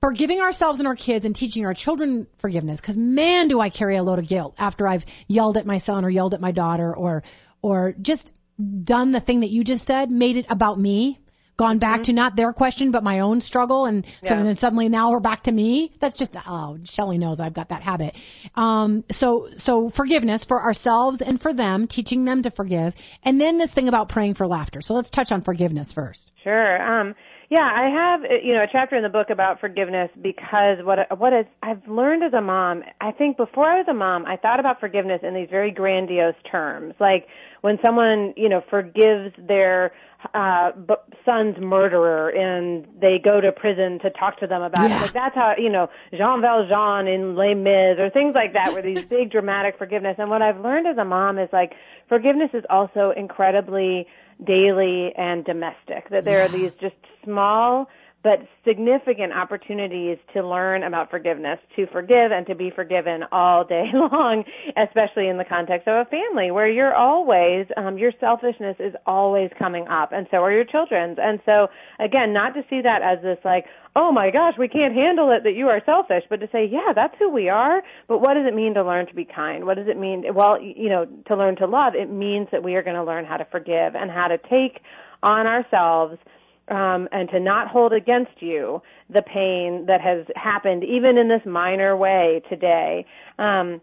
forgiving 0.00 0.40
ourselves 0.40 0.80
and 0.80 0.88
our 0.88 0.96
kids 0.96 1.24
and 1.24 1.34
teaching 1.34 1.64
our 1.64 1.74
children 1.74 2.26
forgiveness 2.38 2.80
because 2.80 2.96
man 2.98 3.46
do 3.46 3.60
I 3.60 3.70
carry 3.70 3.96
a 3.96 4.02
load 4.02 4.18
of 4.18 4.26
guilt 4.26 4.54
after 4.58 4.88
I've 4.88 5.06
yelled 5.28 5.56
at 5.56 5.64
my 5.64 5.78
son 5.78 6.04
or 6.04 6.10
yelled 6.10 6.34
at 6.34 6.40
my 6.40 6.50
daughter 6.50 6.94
or 6.94 7.22
or 7.62 7.94
just 8.02 8.34
done 8.84 9.12
the 9.12 9.20
thing 9.20 9.40
that 9.40 9.50
you 9.50 9.62
just 9.62 9.86
said 9.86 10.10
made 10.10 10.36
it 10.36 10.46
about 10.48 10.76
me 10.76 11.20
gone 11.56 11.78
back 11.78 12.04
to 12.04 12.12
not 12.12 12.36
their 12.36 12.52
question 12.52 12.90
but 12.90 13.04
my 13.04 13.20
own 13.20 13.40
struggle. 13.40 13.86
And 13.86 14.04
so 14.22 14.42
then 14.42 14.56
suddenly 14.56 14.88
now 14.88 15.10
we're 15.10 15.20
back 15.20 15.44
to 15.44 15.52
me. 15.52 15.92
That's 16.00 16.16
just 16.16 16.36
oh 16.46 16.78
Shelly 16.84 17.18
knows 17.18 17.40
I've 17.40 17.54
got 17.54 17.68
that 17.68 17.82
habit. 17.82 18.16
Um 18.54 19.04
so 19.10 19.48
so 19.56 19.90
forgiveness 19.90 20.44
for 20.44 20.62
ourselves 20.62 21.22
and 21.22 21.40
for 21.40 21.52
them 21.52 21.86
teaching 21.86 22.24
them 22.24 22.42
to 22.42 22.50
forgive. 22.50 22.94
And 23.22 23.40
then 23.40 23.58
this 23.58 23.72
thing 23.72 23.88
about 23.88 24.08
praying 24.08 24.34
for 24.34 24.46
laughter. 24.46 24.80
So 24.80 24.94
let's 24.94 25.10
touch 25.10 25.32
on 25.32 25.42
forgiveness 25.42 25.92
first. 25.92 26.30
Sure. 26.42 27.00
Um, 27.00 27.14
yeah, 27.52 27.68
I 27.70 27.90
have 27.90 28.20
uh, 28.24 28.34
you 28.42 28.54
know 28.54 28.62
a 28.62 28.66
chapter 28.72 28.96
in 28.96 29.02
the 29.02 29.10
book 29.10 29.28
about 29.30 29.60
forgiveness 29.60 30.08
because 30.22 30.78
what 30.84 30.98
what 31.18 31.34
is 31.34 31.44
I've 31.62 31.86
learned 31.86 32.24
as 32.24 32.32
a 32.32 32.40
mom. 32.40 32.82
I 33.02 33.12
think 33.12 33.36
before 33.36 33.66
I 33.66 33.76
was 33.76 33.86
a 33.90 33.94
mom, 33.94 34.24
I 34.24 34.36
thought 34.38 34.58
about 34.58 34.80
forgiveness 34.80 35.20
in 35.22 35.34
these 35.34 35.48
very 35.50 35.70
grandiose 35.70 36.36
terms, 36.50 36.94
like 36.98 37.26
when 37.60 37.78
someone 37.84 38.32
you 38.38 38.48
know 38.48 38.62
forgives 38.70 39.34
their 39.36 39.92
uh 40.34 40.72
b- 40.72 40.94
son's 41.26 41.56
murderer 41.60 42.30
and 42.30 42.86
they 43.02 43.18
go 43.22 43.42
to 43.42 43.52
prison 43.52 43.98
to 44.00 44.10
talk 44.10 44.40
to 44.40 44.46
them 44.46 44.62
about 44.62 44.90
Yeah. 44.90 44.96
it. 44.96 45.02
Like 45.02 45.12
that's 45.12 45.34
how 45.34 45.52
you 45.58 45.68
know 45.68 45.88
Jean 46.16 46.40
Valjean 46.40 47.06
in 47.06 47.36
Les 47.36 47.54
Mis 47.54 47.98
or 48.00 48.08
things 48.08 48.34
like 48.34 48.54
that, 48.54 48.72
where 48.72 48.82
these 48.82 49.02
big 49.10 49.30
dramatic 49.30 49.76
forgiveness. 49.76 50.16
And 50.18 50.30
what 50.30 50.40
I've 50.40 50.60
learned 50.60 50.86
as 50.86 50.96
a 50.96 51.04
mom 51.04 51.38
is 51.38 51.50
like 51.52 51.72
forgiveness 52.08 52.50
is 52.54 52.64
also 52.70 53.12
incredibly 53.14 54.06
daily 54.44 55.12
and 55.16 55.44
domestic. 55.44 56.08
That 56.10 56.24
there 56.24 56.42
are 56.42 56.48
these 56.48 56.72
just 56.80 56.96
small 57.24 57.88
but 58.22 58.38
significant 58.66 59.32
opportunities 59.32 60.16
to 60.32 60.46
learn 60.46 60.84
about 60.84 61.10
forgiveness, 61.10 61.58
to 61.74 61.86
forgive 61.88 62.30
and 62.30 62.46
to 62.46 62.54
be 62.54 62.70
forgiven 62.74 63.22
all 63.32 63.64
day 63.64 63.86
long, 63.94 64.44
especially 64.76 65.28
in 65.28 65.38
the 65.38 65.44
context 65.44 65.88
of 65.88 66.06
a 66.06 66.10
family 66.10 66.50
where 66.50 66.70
you're 66.70 66.94
always, 66.94 67.66
um, 67.76 67.98
your 67.98 68.12
selfishness 68.20 68.76
is 68.78 68.94
always 69.06 69.50
coming 69.58 69.88
up, 69.88 70.12
and 70.12 70.28
so 70.30 70.38
are 70.38 70.52
your 70.52 70.64
children's. 70.64 71.18
And 71.20 71.40
so, 71.48 71.66
again, 71.98 72.32
not 72.32 72.54
to 72.54 72.62
see 72.70 72.80
that 72.82 73.02
as 73.02 73.22
this 73.22 73.38
like, 73.44 73.64
oh 73.96 74.12
my 74.12 74.30
gosh, 74.30 74.54
we 74.58 74.68
can't 74.68 74.94
handle 74.94 75.30
it 75.32 75.42
that 75.44 75.54
you 75.54 75.66
are 75.66 75.82
selfish, 75.84 76.22
but 76.30 76.40
to 76.40 76.48
say, 76.52 76.64
yeah, 76.70 76.92
that's 76.94 77.14
who 77.18 77.28
we 77.28 77.48
are, 77.48 77.82
but 78.08 78.18
what 78.18 78.34
does 78.34 78.46
it 78.46 78.54
mean 78.54 78.74
to 78.74 78.84
learn 78.84 79.06
to 79.06 79.14
be 79.14 79.24
kind? 79.24 79.66
What 79.66 79.76
does 79.76 79.88
it 79.88 79.98
mean? 79.98 80.24
Well, 80.32 80.60
you 80.60 80.88
know, 80.88 81.06
to 81.26 81.36
learn 81.36 81.56
to 81.56 81.66
love, 81.66 81.94
it 81.94 82.10
means 82.10 82.48
that 82.52 82.62
we 82.62 82.76
are 82.76 82.82
going 82.82 82.96
to 82.96 83.04
learn 83.04 83.24
how 83.24 83.36
to 83.36 83.44
forgive 83.50 83.94
and 83.94 84.10
how 84.10 84.28
to 84.28 84.38
take 84.38 84.80
on 85.22 85.46
ourselves 85.46 86.18
um, 86.72 87.06
and 87.12 87.28
to 87.28 87.38
not 87.38 87.68
hold 87.68 87.92
against 87.92 88.40
you 88.40 88.82
the 89.10 89.22
pain 89.22 89.84
that 89.86 90.00
has 90.00 90.24
happened, 90.36 90.82
even 90.84 91.18
in 91.18 91.28
this 91.28 91.42
minor 91.44 91.96
way 91.96 92.42
today. 92.48 93.04
Um, 93.38 93.80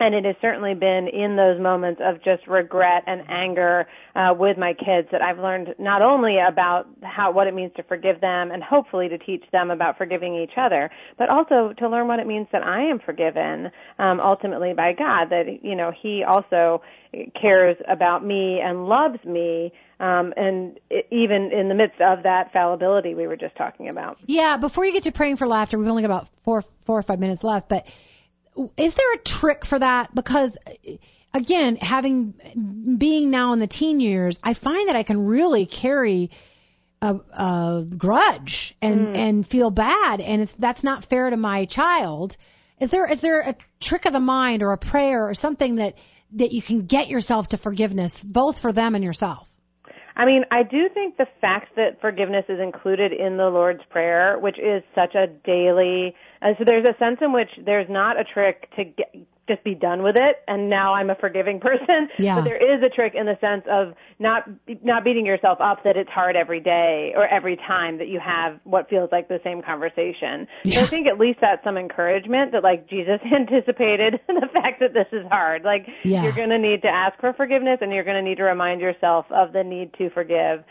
and 0.00 0.14
it 0.14 0.24
has 0.24 0.34
certainly 0.40 0.74
been 0.74 1.08
in 1.08 1.36
those 1.36 1.60
moments 1.60 2.00
of 2.04 2.22
just 2.22 2.46
regret 2.46 3.04
and 3.06 3.22
anger 3.28 3.86
uh, 4.16 4.34
with 4.36 4.58
my 4.58 4.72
kids 4.74 5.08
that 5.12 5.22
I've 5.22 5.38
learned 5.38 5.74
not 5.78 6.06
only 6.06 6.36
about 6.38 6.86
how 7.02 7.32
what 7.32 7.46
it 7.46 7.54
means 7.54 7.72
to 7.76 7.82
forgive 7.84 8.20
them 8.20 8.50
and 8.50 8.62
hopefully 8.62 9.08
to 9.08 9.18
teach 9.18 9.44
them 9.52 9.70
about 9.70 9.96
forgiving 9.96 10.34
each 10.34 10.56
other, 10.56 10.90
but 11.18 11.28
also 11.28 11.72
to 11.78 11.88
learn 11.88 12.08
what 12.08 12.18
it 12.18 12.26
means 12.26 12.48
that 12.52 12.62
I 12.62 12.82
am 12.82 12.98
forgiven 12.98 13.70
um, 13.98 14.20
ultimately 14.20 14.72
by 14.74 14.92
God. 14.92 15.30
That 15.30 15.44
you 15.62 15.74
know 15.74 15.92
He 16.02 16.24
also 16.26 16.82
cares 17.40 17.76
about 17.88 18.24
me 18.24 18.60
and 18.60 18.86
loves 18.86 19.24
me, 19.24 19.72
um, 20.00 20.34
and 20.36 20.78
it, 20.90 21.06
even 21.10 21.50
in 21.52 21.68
the 21.68 21.74
midst 21.74 22.00
of 22.00 22.24
that 22.24 22.52
fallibility 22.52 23.14
we 23.14 23.26
were 23.26 23.36
just 23.36 23.56
talking 23.56 23.88
about. 23.88 24.18
Yeah, 24.26 24.56
before 24.56 24.84
you 24.84 24.92
get 24.92 25.04
to 25.04 25.12
praying 25.12 25.36
for 25.36 25.46
laughter, 25.46 25.78
we've 25.78 25.88
only 25.88 26.02
got 26.02 26.10
about 26.10 26.28
four, 26.42 26.62
four 26.62 26.98
or 26.98 27.02
five 27.02 27.20
minutes 27.20 27.44
left. 27.44 27.68
But 27.68 27.86
is 28.76 28.94
there 28.94 29.14
a 29.14 29.18
trick 29.18 29.64
for 29.64 29.78
that? 29.78 30.14
Because 30.14 30.58
again, 31.32 31.76
having 31.76 32.96
being 32.98 33.30
now 33.30 33.52
in 33.52 33.58
the 33.58 33.66
teen 33.66 34.00
years, 34.00 34.40
I 34.42 34.54
find 34.54 34.88
that 34.88 34.96
I 34.96 35.02
can 35.02 35.26
really 35.26 35.66
carry 35.66 36.30
a, 37.02 37.16
a 37.32 37.84
grudge 37.96 38.74
and 38.80 39.08
mm. 39.08 39.16
and 39.16 39.46
feel 39.46 39.70
bad, 39.70 40.20
and 40.20 40.42
it's 40.42 40.54
that's 40.54 40.84
not 40.84 41.04
fair 41.04 41.28
to 41.28 41.36
my 41.36 41.64
child. 41.66 42.36
Is 42.80 42.90
there 42.90 43.10
is 43.10 43.20
there 43.20 43.40
a 43.40 43.54
trick 43.80 44.06
of 44.06 44.12
the 44.12 44.20
mind 44.20 44.62
or 44.62 44.72
a 44.72 44.78
prayer 44.78 45.28
or 45.28 45.34
something 45.34 45.76
that 45.76 45.98
that 46.32 46.52
you 46.52 46.62
can 46.62 46.86
get 46.86 47.08
yourself 47.08 47.48
to 47.48 47.58
forgiveness, 47.58 48.22
both 48.22 48.58
for 48.58 48.72
them 48.72 48.94
and 48.94 49.04
yourself? 49.04 49.53
I 50.16 50.26
mean, 50.26 50.44
I 50.50 50.62
do 50.62 50.88
think 50.92 51.16
the 51.16 51.26
fact 51.40 51.74
that 51.76 52.00
forgiveness 52.00 52.44
is 52.48 52.60
included 52.60 53.12
in 53.12 53.36
the 53.36 53.50
Lord's 53.50 53.82
Prayer, 53.90 54.38
which 54.38 54.58
is 54.58 54.82
such 54.94 55.14
a 55.14 55.26
daily, 55.26 56.14
uh, 56.40 56.50
so 56.56 56.64
there's 56.64 56.86
a 56.86 56.96
sense 56.98 57.18
in 57.20 57.32
which 57.32 57.50
there's 57.64 57.88
not 57.90 58.18
a 58.18 58.24
trick 58.24 58.70
to 58.76 58.84
get, 58.84 59.12
just 59.48 59.62
be 59.64 59.74
done 59.74 60.02
with 60.02 60.16
it, 60.16 60.36
and 60.48 60.70
now 60.70 60.94
I'm 60.94 61.10
a 61.10 61.14
forgiving 61.14 61.60
person. 61.68 62.08
Yeah. 62.18 62.36
But 62.36 62.44
there 62.44 62.56
is 62.76 62.82
a 62.82 62.88
trick 62.88 63.14
in 63.14 63.26
the 63.26 63.36
sense 63.40 63.64
of 63.70 63.94
not 64.18 64.44
not 64.82 65.04
beating 65.04 65.26
yourself 65.26 65.58
up 65.60 65.84
that 65.84 65.96
it's 65.96 66.10
hard 66.10 66.36
every 66.36 66.60
day 66.60 67.12
or 67.16 67.26
every 67.26 67.56
time 67.56 67.98
that 67.98 68.08
you 68.08 68.20
have 68.20 68.58
what 68.64 68.88
feels 68.88 69.10
like 69.12 69.28
the 69.28 69.40
same 69.44 69.62
conversation. 69.62 70.46
So 70.66 70.80
I 70.80 70.86
think 70.86 71.06
at 71.08 71.18
least 71.18 71.38
that's 71.42 71.62
some 71.64 71.76
encouragement 71.76 72.52
that 72.52 72.62
like 72.62 72.88
Jesus 72.88 73.20
anticipated 73.34 74.20
the 74.28 74.48
fact 74.52 74.80
that 74.80 74.94
this 74.94 75.06
is 75.12 75.26
hard. 75.30 75.62
Like 75.64 75.86
Yeah. 76.04 76.22
you're 76.22 76.32
going 76.32 76.50
to 76.50 76.58
need 76.58 76.82
to 76.82 76.88
ask 76.88 77.18
for 77.20 77.32
forgiveness 77.32 77.78
and 77.80 77.92
you're 77.92 78.04
going 78.04 78.22
to 78.22 78.28
need 78.28 78.36
to 78.38 78.44
remind 78.44 78.80
yourself 78.80 79.26
of 79.30 79.52
the 79.52 79.62
need 79.64 79.92
to 79.98 80.10
forgive 80.10 80.64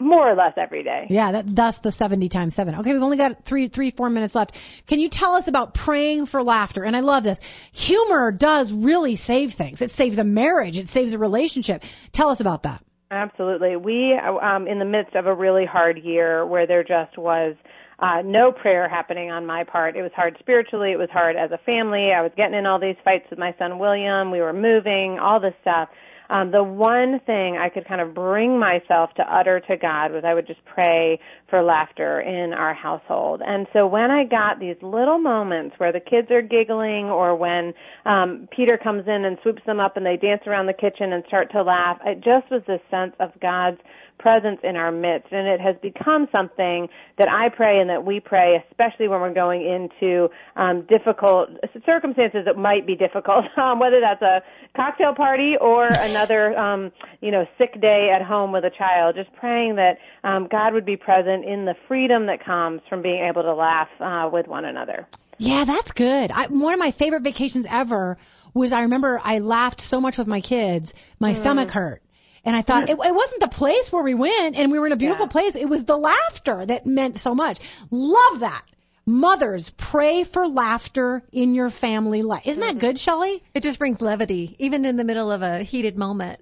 more 0.00 0.30
or 0.30 0.34
less 0.34 0.54
every 0.56 0.82
day. 0.82 1.06
Yeah, 1.10 1.32
that, 1.32 1.54
that's 1.54 1.78
the 1.78 1.90
70 1.90 2.28
times 2.28 2.54
7. 2.54 2.76
Okay, 2.76 2.92
we've 2.92 3.02
only 3.02 3.16
got 3.16 3.44
three, 3.44 3.68
three, 3.68 3.90
four 3.90 4.10
minutes 4.10 4.34
left. 4.34 4.56
Can 4.86 5.00
you 5.00 5.08
tell 5.08 5.34
us 5.34 5.48
about 5.48 5.74
praying 5.74 6.26
for 6.26 6.42
laughter? 6.42 6.84
And 6.84 6.96
I 6.96 7.00
love 7.00 7.22
this. 7.22 7.40
Humor 7.72 8.32
does 8.32 8.72
really 8.72 9.14
save 9.14 9.52
things. 9.52 9.82
It 9.82 9.90
saves 9.90 10.18
a 10.18 10.24
marriage. 10.24 10.78
It 10.78 10.88
saves 10.88 11.12
a 11.12 11.18
relationship. 11.18 11.84
Tell 12.12 12.28
us 12.28 12.40
about 12.40 12.64
that. 12.64 12.82
Absolutely. 13.10 13.76
We, 13.76 14.14
um, 14.14 14.66
in 14.66 14.78
the 14.78 14.86
midst 14.86 15.14
of 15.14 15.26
a 15.26 15.34
really 15.34 15.66
hard 15.66 15.98
year 16.02 16.46
where 16.46 16.66
there 16.66 16.82
just 16.82 17.18
was 17.18 17.54
uh, 17.98 18.22
no 18.24 18.50
prayer 18.50 18.88
happening 18.88 19.30
on 19.30 19.46
my 19.46 19.64
part. 19.64 19.96
It 19.96 20.02
was 20.02 20.10
hard 20.16 20.36
spiritually. 20.40 20.92
It 20.92 20.98
was 20.98 21.10
hard 21.12 21.36
as 21.36 21.52
a 21.52 21.58
family. 21.58 22.10
I 22.16 22.22
was 22.22 22.32
getting 22.36 22.58
in 22.58 22.66
all 22.66 22.80
these 22.80 22.96
fights 23.04 23.26
with 23.30 23.38
my 23.38 23.54
son 23.58 23.78
William. 23.78 24.30
We 24.30 24.40
were 24.40 24.52
moving, 24.52 25.18
all 25.20 25.38
this 25.38 25.54
stuff. 25.60 25.88
Um, 26.30 26.50
the 26.50 26.62
one 26.62 27.20
thing 27.26 27.58
I 27.60 27.68
could 27.68 27.86
kind 27.86 28.00
of 28.00 28.14
bring 28.14 28.58
myself 28.58 29.10
to 29.16 29.22
utter 29.22 29.60
to 29.60 29.76
God 29.76 30.12
was 30.12 30.24
I 30.24 30.34
would 30.34 30.46
just 30.46 30.64
pray 30.64 31.18
for 31.50 31.62
laughter 31.62 32.20
in 32.20 32.52
our 32.52 32.74
household. 32.74 33.42
And 33.44 33.66
so 33.76 33.86
when 33.86 34.10
I 34.10 34.24
got 34.24 34.58
these 34.58 34.76
little 34.82 35.18
moments 35.18 35.74
where 35.78 35.92
the 35.92 36.00
kids 36.00 36.30
are 36.30 36.42
giggling 36.42 37.06
or 37.06 37.36
when 37.36 37.74
um, 38.06 38.48
Peter 38.54 38.78
comes 38.78 39.04
in 39.06 39.24
and 39.24 39.36
swoops 39.42 39.62
them 39.66 39.80
up 39.80 39.96
and 39.96 40.06
they 40.06 40.16
dance 40.16 40.42
around 40.46 40.66
the 40.66 40.72
kitchen 40.72 41.12
and 41.12 41.24
start 41.28 41.50
to 41.52 41.62
laugh, 41.62 41.98
it 42.04 42.16
just 42.24 42.50
was 42.50 42.62
this 42.66 42.80
sense 42.90 43.12
of 43.20 43.30
God's 43.40 43.78
presence 44.22 44.60
in 44.62 44.76
our 44.76 44.92
midst. 44.92 45.32
And 45.32 45.48
it 45.48 45.60
has 45.60 45.74
become 45.82 46.28
something 46.30 46.88
that 47.18 47.28
I 47.28 47.48
pray 47.48 47.80
and 47.80 47.90
that 47.90 48.04
we 48.04 48.20
pray 48.20 48.64
especially 48.70 49.08
when 49.08 49.20
we're 49.20 49.34
going 49.34 49.62
into 49.62 50.28
um 50.56 50.86
difficult 50.88 51.50
circumstances 51.84 52.42
that 52.46 52.56
might 52.56 52.86
be 52.86 52.94
difficult 52.94 53.44
um 53.56 53.80
whether 53.80 54.00
that's 54.00 54.22
a 54.22 54.42
cocktail 54.76 55.14
party 55.14 55.54
or 55.60 55.92
another 56.10 56.56
um 56.56 56.92
you 57.20 57.30
know 57.30 57.44
sick 57.58 57.80
day 57.80 58.10
at 58.14 58.22
home 58.22 58.52
with 58.52 58.64
a 58.64 58.70
child. 58.70 59.16
Just 59.16 59.32
praying 59.34 59.76
that 59.76 59.98
um 60.22 60.48
God 60.50 60.72
would 60.72 60.86
be 60.86 60.96
present 60.96 61.44
in 61.44 61.64
the 61.64 61.74
freedom 61.88 62.26
that 62.26 62.44
comes 62.44 62.80
from 62.88 63.02
being 63.02 63.26
able 63.28 63.42
to 63.42 63.54
laugh 63.54 63.88
uh 64.00 64.30
with 64.32 64.46
one 64.46 64.64
another. 64.64 65.06
Yeah, 65.38 65.64
that's 65.64 65.90
good. 65.90 66.30
I, 66.30 66.46
one 66.46 66.72
of 66.72 66.78
my 66.78 66.92
favorite 66.92 67.22
vacations 67.22 67.66
ever 67.68 68.16
was 68.54 68.72
I 68.72 68.82
remember 68.82 69.20
I 69.22 69.40
laughed 69.40 69.80
so 69.80 70.00
much 70.00 70.18
with 70.18 70.28
my 70.28 70.40
kids, 70.40 70.94
my 71.18 71.32
stomach 71.32 71.70
hurt. 71.70 72.02
And 72.44 72.56
I 72.56 72.62
thought 72.62 72.88
it, 72.88 72.98
it 72.98 73.14
wasn't 73.14 73.40
the 73.40 73.48
place 73.48 73.92
where 73.92 74.02
we 74.02 74.14
went 74.14 74.56
and 74.56 74.72
we 74.72 74.78
were 74.78 74.86
in 74.86 74.92
a 74.92 74.96
beautiful 74.96 75.26
Yeah. 75.26 75.30
place. 75.30 75.56
It 75.56 75.68
was 75.68 75.84
the 75.84 75.96
laughter 75.96 76.66
that 76.66 76.86
meant 76.86 77.18
so 77.18 77.34
much. 77.34 77.58
Love 77.90 78.40
that. 78.40 78.62
Mothers, 79.06 79.70
pray 79.70 80.22
for 80.24 80.48
laughter 80.48 81.22
in 81.32 81.54
your 81.54 81.70
family 81.70 82.22
life. 82.22 82.42
Isn't 82.44 82.60
that 82.60 82.70
mm-hmm. 82.70 82.78
good, 82.78 82.98
Shelley? 82.98 83.42
It 83.54 83.62
just 83.62 83.78
brings 83.78 84.00
levity, 84.00 84.56
even 84.58 84.84
in 84.84 84.96
the 84.96 85.04
middle 85.04 85.30
of 85.30 85.42
a 85.42 85.62
heated 85.62 85.96
moment. 85.96 86.40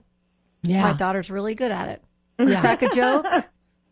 Yeah. 0.62 0.82
My 0.82 0.92
daughter's 0.92 1.30
really 1.30 1.54
good 1.54 1.70
at 1.70 1.88
it. 1.88 2.02
Yeah. 2.38 2.60
Crack 2.60 2.82
a 2.82 2.88
joke, 2.88 3.26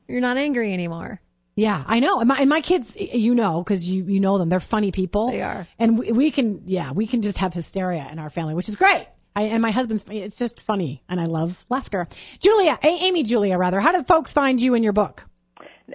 you're 0.06 0.20
not 0.20 0.38
angry 0.38 0.72
anymore. 0.72 1.20
Yeah, 1.56 1.82
I 1.86 2.00
know. 2.00 2.20
And 2.20 2.28
my, 2.28 2.38
and 2.38 2.48
my 2.48 2.60
kids, 2.60 2.96
you 2.96 3.34
know, 3.34 3.62
because 3.62 3.90
you 3.90 4.04
you 4.04 4.20
know 4.20 4.38
them, 4.38 4.48
they're 4.48 4.60
funny 4.60 4.92
people. 4.92 5.30
They 5.30 5.42
are. 5.42 5.66
And 5.78 5.98
we, 5.98 6.12
we 6.12 6.30
can, 6.30 6.62
yeah, 6.66 6.92
we 6.92 7.06
can 7.06 7.20
just 7.20 7.38
have 7.38 7.52
hysteria 7.52 8.08
in 8.12 8.18
our 8.18 8.30
family, 8.30 8.54
which 8.54 8.68
is 8.68 8.76
great. 8.76 9.06
I, 9.38 9.42
and 9.42 9.62
my 9.62 9.70
husband's, 9.70 10.04
it's 10.10 10.38
just 10.38 10.60
funny, 10.60 11.02
and 11.08 11.20
I 11.20 11.26
love 11.26 11.64
laughter. 11.68 12.08
Julia, 12.40 12.78
A- 12.82 13.04
Amy 13.04 13.22
Julia, 13.22 13.56
rather, 13.56 13.80
how 13.80 13.92
do 13.92 14.02
folks 14.02 14.32
find 14.32 14.60
you 14.60 14.74
in 14.74 14.82
your 14.82 14.92
book? 14.92 15.24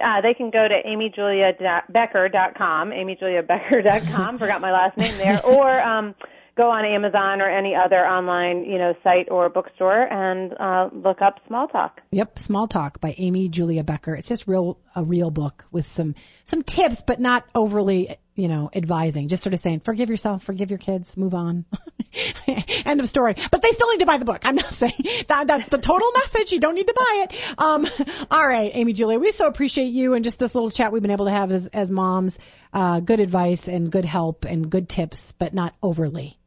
uh, 0.02 0.20
they 0.22 0.34
can 0.34 0.50
go 0.50 0.66
to 0.66 0.74
amyjuliabecker.com, 0.86 2.90
amyjuliabecker.com, 2.90 4.38
forgot 4.38 4.60
my 4.60 4.72
last 4.72 4.96
name 4.96 5.16
there, 5.18 5.44
or 5.44 5.80
um, 5.80 6.14
go 6.56 6.70
on 6.70 6.84
Amazon 6.84 7.40
or 7.40 7.48
any 7.48 7.74
other 7.74 8.06
online, 8.06 8.64
you 8.64 8.78
know, 8.78 8.94
site 9.02 9.28
or 9.30 9.48
bookstore 9.48 10.02
and 10.02 10.52
uh, 10.58 10.88
look 10.92 11.22
up 11.22 11.40
Small 11.46 11.68
Talk. 11.68 12.00
Yep, 12.10 12.38
Small 12.38 12.66
Talk 12.66 13.00
by 13.00 13.14
Amy 13.18 13.48
Julia 13.48 13.84
Becker. 13.84 14.14
It's 14.14 14.28
just 14.28 14.48
real 14.48 14.78
a 14.94 15.04
real 15.04 15.30
book 15.30 15.64
with 15.70 15.86
some 15.86 16.14
some 16.44 16.62
tips, 16.62 17.02
but 17.02 17.20
not 17.20 17.44
overly, 17.54 18.16
you 18.34 18.48
know, 18.48 18.70
advising. 18.74 19.28
Just 19.28 19.42
sort 19.42 19.54
of 19.54 19.60
saying, 19.60 19.80
forgive 19.80 20.10
yourself, 20.10 20.42
forgive 20.42 20.70
your 20.70 20.78
kids, 20.78 21.16
move 21.16 21.34
on. 21.34 21.64
End 22.84 23.00
of 23.00 23.08
story. 23.08 23.34
But 23.50 23.62
they 23.62 23.70
still 23.70 23.90
need 23.90 24.00
to 24.00 24.06
buy 24.06 24.18
the 24.18 24.24
book. 24.24 24.42
I'm 24.44 24.56
not 24.56 24.74
saying 24.74 25.04
that 25.28 25.46
that's 25.46 25.68
the 25.68 25.78
total 25.78 26.10
message. 26.12 26.52
You 26.52 26.60
don't 26.60 26.74
need 26.74 26.86
to 26.86 26.94
buy 26.94 27.26
it. 27.28 27.58
Um, 27.58 27.86
all 28.30 28.46
right, 28.46 28.70
Amy 28.74 28.92
Julia, 28.92 29.18
we 29.18 29.30
so 29.30 29.46
appreciate 29.46 29.88
you 29.88 30.14
and 30.14 30.24
just 30.24 30.38
this 30.38 30.54
little 30.54 30.70
chat 30.70 30.92
we've 30.92 31.02
been 31.02 31.10
able 31.10 31.26
to 31.26 31.32
have 31.32 31.52
as 31.52 31.68
as 31.68 31.90
moms. 31.90 32.38
Uh, 32.72 33.00
good 33.00 33.20
advice 33.20 33.68
and 33.68 33.90
good 33.90 34.04
help 34.04 34.44
and 34.44 34.68
good 34.68 34.88
tips, 34.88 35.32
but 35.38 35.54
not 35.54 35.74
overly 35.82 36.38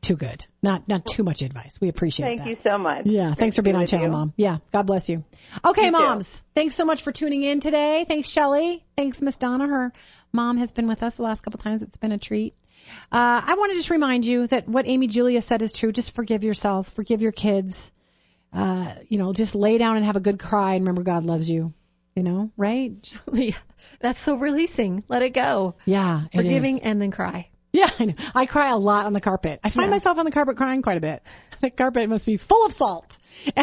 too 0.00 0.16
good. 0.16 0.46
Not 0.62 0.88
not 0.88 1.04
too 1.04 1.22
much 1.22 1.42
advice. 1.42 1.78
We 1.80 1.88
appreciate 1.88 2.26
Thank 2.26 2.38
that. 2.38 2.44
Thank 2.44 2.58
you 2.58 2.70
so 2.70 2.78
much. 2.78 3.06
Yeah, 3.06 3.34
thanks 3.34 3.56
for 3.56 3.62
being 3.62 3.76
on 3.76 3.86
Channel 3.86 4.06
you. 4.06 4.12
Mom. 4.12 4.32
Yeah, 4.36 4.58
God 4.72 4.84
bless 4.84 5.08
you. 5.08 5.24
Okay, 5.64 5.86
You 5.86 5.92
too. 5.92 5.98
moms, 5.98 6.42
thanks 6.54 6.74
so 6.74 6.84
much 6.84 7.02
for 7.02 7.12
tuning 7.12 7.42
in 7.42 7.60
today. 7.60 8.04
Thanks, 8.08 8.28
Shelly. 8.28 8.84
Thanks, 8.96 9.20
Miss 9.20 9.38
Donna. 9.38 9.66
Her 9.66 9.92
mom 10.32 10.56
has 10.58 10.72
been 10.72 10.86
with 10.86 11.02
us 11.02 11.16
the 11.16 11.22
last 11.22 11.42
couple 11.42 11.58
times. 11.58 11.82
It's 11.82 11.96
been 11.96 12.12
a 12.12 12.18
treat. 12.18 12.54
Uh, 13.10 13.42
I 13.46 13.54
want 13.58 13.72
to 13.72 13.76
just 13.78 13.90
remind 13.90 14.24
you 14.26 14.46
that 14.48 14.68
what 14.68 14.86
Amy 14.86 15.06
Julia 15.06 15.42
said 15.42 15.62
is 15.62 15.72
true. 15.72 15.92
Just 15.92 16.14
forgive 16.14 16.44
yourself, 16.44 16.88
forgive 16.92 17.20
your 17.22 17.32
kids. 17.32 17.92
Uh, 18.52 18.94
you 19.08 19.18
know, 19.18 19.32
just 19.32 19.54
lay 19.54 19.78
down 19.78 19.96
and 19.96 20.06
have 20.06 20.16
a 20.16 20.20
good 20.20 20.38
cry 20.38 20.74
and 20.74 20.82
remember 20.82 21.02
God 21.02 21.24
loves 21.24 21.48
you. 21.50 21.72
You 22.16 22.22
know, 22.24 22.50
right? 22.56 22.92
That's 24.00 24.20
so 24.20 24.34
releasing. 24.36 25.04
Let 25.08 25.22
it 25.22 25.30
go. 25.34 25.76
Yeah, 25.84 26.24
it 26.32 26.36
Forgiving 26.36 26.76
is. 26.78 26.82
and 26.82 27.00
then 27.00 27.10
cry. 27.12 27.48
Yeah, 27.72 27.88
I 27.98 28.04
know. 28.06 28.14
I 28.34 28.46
cry 28.46 28.70
a 28.70 28.76
lot 28.76 29.06
on 29.06 29.12
the 29.12 29.20
carpet. 29.20 29.60
I 29.62 29.70
find 29.70 29.86
Yeah. 29.86 29.90
myself 29.90 30.18
on 30.18 30.24
the 30.24 30.30
carpet 30.32 30.56
crying 30.56 30.82
quite 30.82 30.96
a 30.96 31.00
bit. 31.00 31.22
The 31.60 31.70
carpet 31.70 32.08
must 32.08 32.24
be 32.24 32.36
full 32.36 32.66
of 32.66 32.72
salt. 32.72 33.18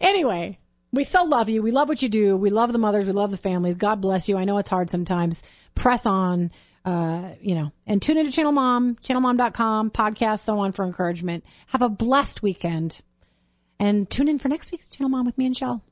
anyway, 0.00 0.58
we 0.92 1.04
so 1.04 1.24
love 1.24 1.48
you. 1.48 1.62
We 1.62 1.70
love 1.70 1.88
what 1.88 2.02
you 2.02 2.08
do. 2.10 2.36
We 2.36 2.50
love 2.50 2.70
the 2.72 2.78
mothers. 2.78 3.06
We 3.06 3.12
love 3.12 3.30
the 3.30 3.36
families. 3.38 3.76
God 3.76 4.00
bless 4.02 4.28
you. 4.28 4.36
I 4.36 4.44
know 4.44 4.58
it's 4.58 4.68
hard 4.68 4.90
sometimes. 4.90 5.42
Press 5.74 6.04
on, 6.04 6.50
uh, 6.84 7.30
you 7.40 7.54
know, 7.54 7.72
and 7.86 8.00
tune 8.00 8.18
into 8.18 8.32
Channel 8.32 8.52
Mom, 8.52 8.96
channelmom.com, 8.96 9.90
podcast, 9.90 10.40
so 10.40 10.58
on 10.60 10.72
for 10.72 10.84
encouragement. 10.84 11.44
Have 11.68 11.82
a 11.82 11.88
blessed 11.88 12.42
weekend. 12.42 13.00
And 13.78 14.08
tune 14.08 14.28
in 14.28 14.38
for 14.38 14.48
next 14.48 14.72
week's 14.72 14.88
Channel 14.88 15.10
Mom 15.10 15.26
with 15.26 15.38
me 15.38 15.46
and 15.46 15.56
Shell. 15.56 15.82